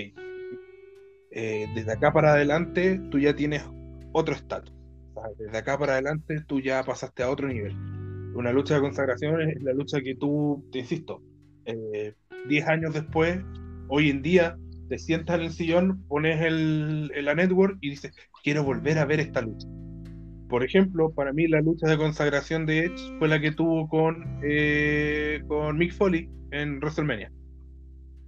[1.30, 3.62] eh, desde acá para adelante tú ya tienes
[4.12, 4.74] otro estatus.
[5.38, 7.74] Desde acá para adelante tú ya pasaste a otro nivel.
[8.34, 11.22] Una lucha de consagración es la lucha que tú, te insisto,
[11.64, 12.14] 10
[12.48, 13.40] eh, años después,
[13.88, 14.56] hoy en día,
[14.88, 18.12] te sientas en el sillón, pones el, la network y dices,
[18.42, 19.68] quiero volver a ver esta lucha.
[20.48, 24.40] Por ejemplo, para mí la lucha de consagración de Edge fue la que tuvo con,
[24.42, 27.30] eh, con Mick Foley en WrestleMania.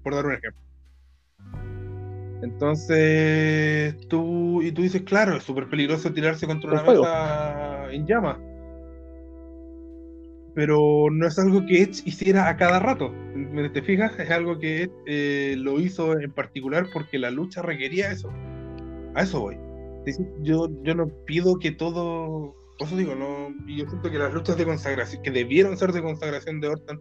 [0.04, 0.62] Por dar un ejemplo.
[2.42, 8.38] Entonces, tú, y tú dices, claro, es súper peligroso tirarse contra una mesa en llamas.
[10.54, 13.14] Pero no es algo que Edge hiciera a cada rato.
[13.72, 14.18] ¿Te fijas?
[14.18, 18.28] Es algo que Edge eh, lo hizo en particular porque la lucha requería eso.
[19.14, 19.56] A eso voy.
[20.40, 22.54] Yo, yo no pido que todo.
[22.76, 23.50] Por eso digo, no.
[23.68, 27.00] Yo siento que las luchas de consagración, que debieron ser de consagración de Orton,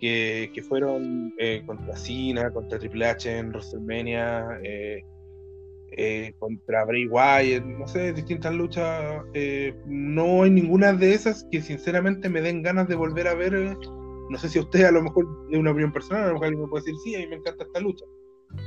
[0.00, 5.02] que, fueron eh, contra Cena, contra Triple H en WrestleMania, eh,
[5.92, 9.22] eh, contra Bray Wyatt, no sé, distintas luchas.
[9.86, 13.76] no hay ninguna de esas que sinceramente me den ganas de volver a ver.
[14.28, 16.64] No sé si usted a lo mejor es una opinión personal, a lo mejor alguien
[16.64, 18.04] me puede decir, sí, a mí me encanta esta lucha.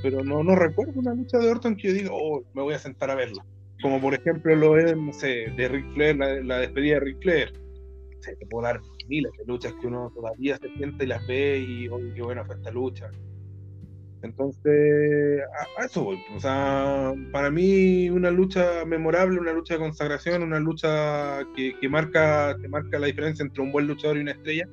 [0.01, 2.79] Pero no, no recuerdo una lucha de Orton que yo diga, oh, me voy a
[2.79, 3.45] sentar a verla.
[3.81, 7.53] Como por ejemplo lo es, no sé, de Ric Flair, la, despedida de Ric Flair.
[8.19, 11.59] se te puedo dar miles de luchas que uno todavía se siente y las ve
[11.59, 13.09] y, oye, qué buena fue esta lucha.
[14.21, 15.41] Entonces,
[15.77, 16.19] a, eso voy.
[16.35, 21.89] O sea, para mí una lucha memorable, una lucha de consagración, una lucha que, que
[21.89, 24.67] marca, que marca la diferencia entre un buen luchador y una estrella,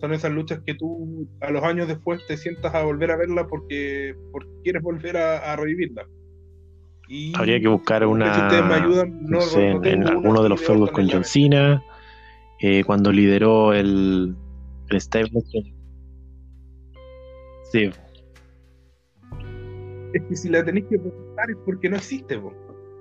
[0.00, 3.46] son esas luchas que tú a los años después te sientas a volver a verla
[3.46, 6.06] porque, porque quieres volver a, revivirla.
[7.08, 8.34] Y Habría que buscar una.
[8.34, 11.82] Si ustedes me ayudan, no, sé, en, alguno de los feudos con John Cena
[12.60, 14.36] eh, cuando lideró el,
[14.90, 15.00] el
[17.72, 17.90] Sí.
[20.12, 22.40] Es que si la tenéis que preguntar es porque no existe,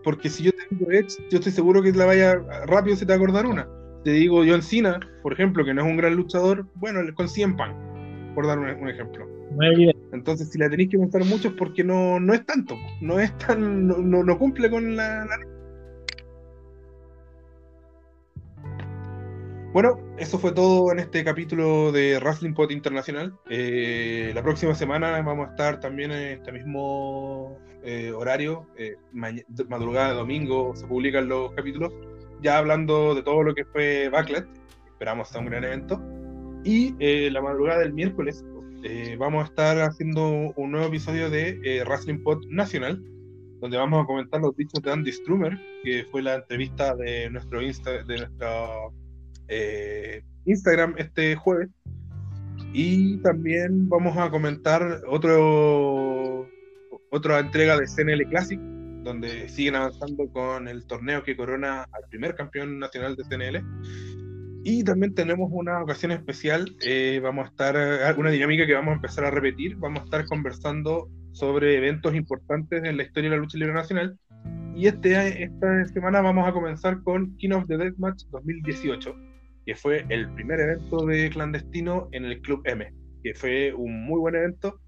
[0.03, 2.35] porque si yo tengo Edge, yo estoy seguro que la vaya
[2.67, 3.67] rápido se te va a acordar una.
[4.03, 7.57] Te digo John Cena, por ejemplo, que no es un gran luchador, bueno, con 100
[7.57, 9.25] pan, por dar un, ejemplo.
[9.61, 9.99] Es evidente.
[10.13, 13.35] Entonces, si la tenéis que pensar mucho es porque no, no es tanto, no es
[13.39, 15.58] tan, no, no- no cumple con la, la-
[19.71, 23.37] Bueno, eso fue todo en este capítulo de Wrestling Pod Internacional.
[23.51, 30.09] Eh, la próxima semana vamos a estar también en este mismo eh, horario, eh, madrugada
[30.09, 31.93] de domingo se publican los capítulos,
[32.41, 34.45] ya hablando de todo lo que fue Backlash,
[34.87, 36.01] esperamos sea un gran evento.
[36.63, 38.43] Y eh, la madrugada del miércoles
[38.83, 43.01] eh, vamos a estar haciendo un nuevo episodio de eh, Wrestling Pod Nacional,
[43.59, 47.61] donde vamos a comentar los dichos de Andy Strummer, que fue la entrevista de nuestro
[47.61, 48.93] Insta, de nuestro
[49.49, 51.69] eh, Instagram este jueves.
[52.71, 56.47] Y también vamos a comentar otro
[57.11, 58.59] otra entrega de CNL Classic,
[59.03, 63.63] donde siguen avanzando con el torneo que corona al primer campeón nacional de CNL.
[64.63, 68.91] Y también tenemos una ocasión especial, eh, vamos a estar, eh, una dinámica que vamos
[68.91, 73.37] a empezar a repetir, vamos a estar conversando sobre eventos importantes en la historia de
[73.37, 74.17] la lucha libre nacional.
[74.75, 79.15] Y este, esta semana vamos a comenzar con King of the Deathmatch 2018,
[79.69, 82.91] que fue el primer evento de clandestino en el Club M,
[83.23, 84.79] que fue un muy buen evento.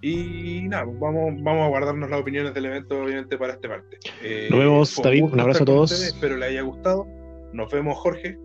[0.00, 3.98] Y nada, pues vamos, vamos a guardarnos las opiniones del evento, obviamente, para esta parte.
[4.22, 5.90] Eh, Nos vemos, David, un abrazo a todos.
[5.90, 7.04] ustedes, Espero les haya gustado.
[7.52, 8.38] Nos vemos, Jorge.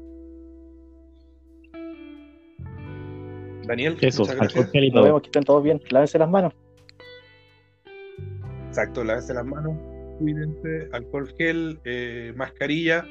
[3.68, 4.24] Daniel, Eso,
[4.74, 5.80] y Nos vemos que estén todos bien.
[5.92, 6.54] Lávense las manos.
[8.70, 9.78] Exacto, lávense las manos,
[10.18, 13.06] cuídense, alcohol gel, eh, mascarilla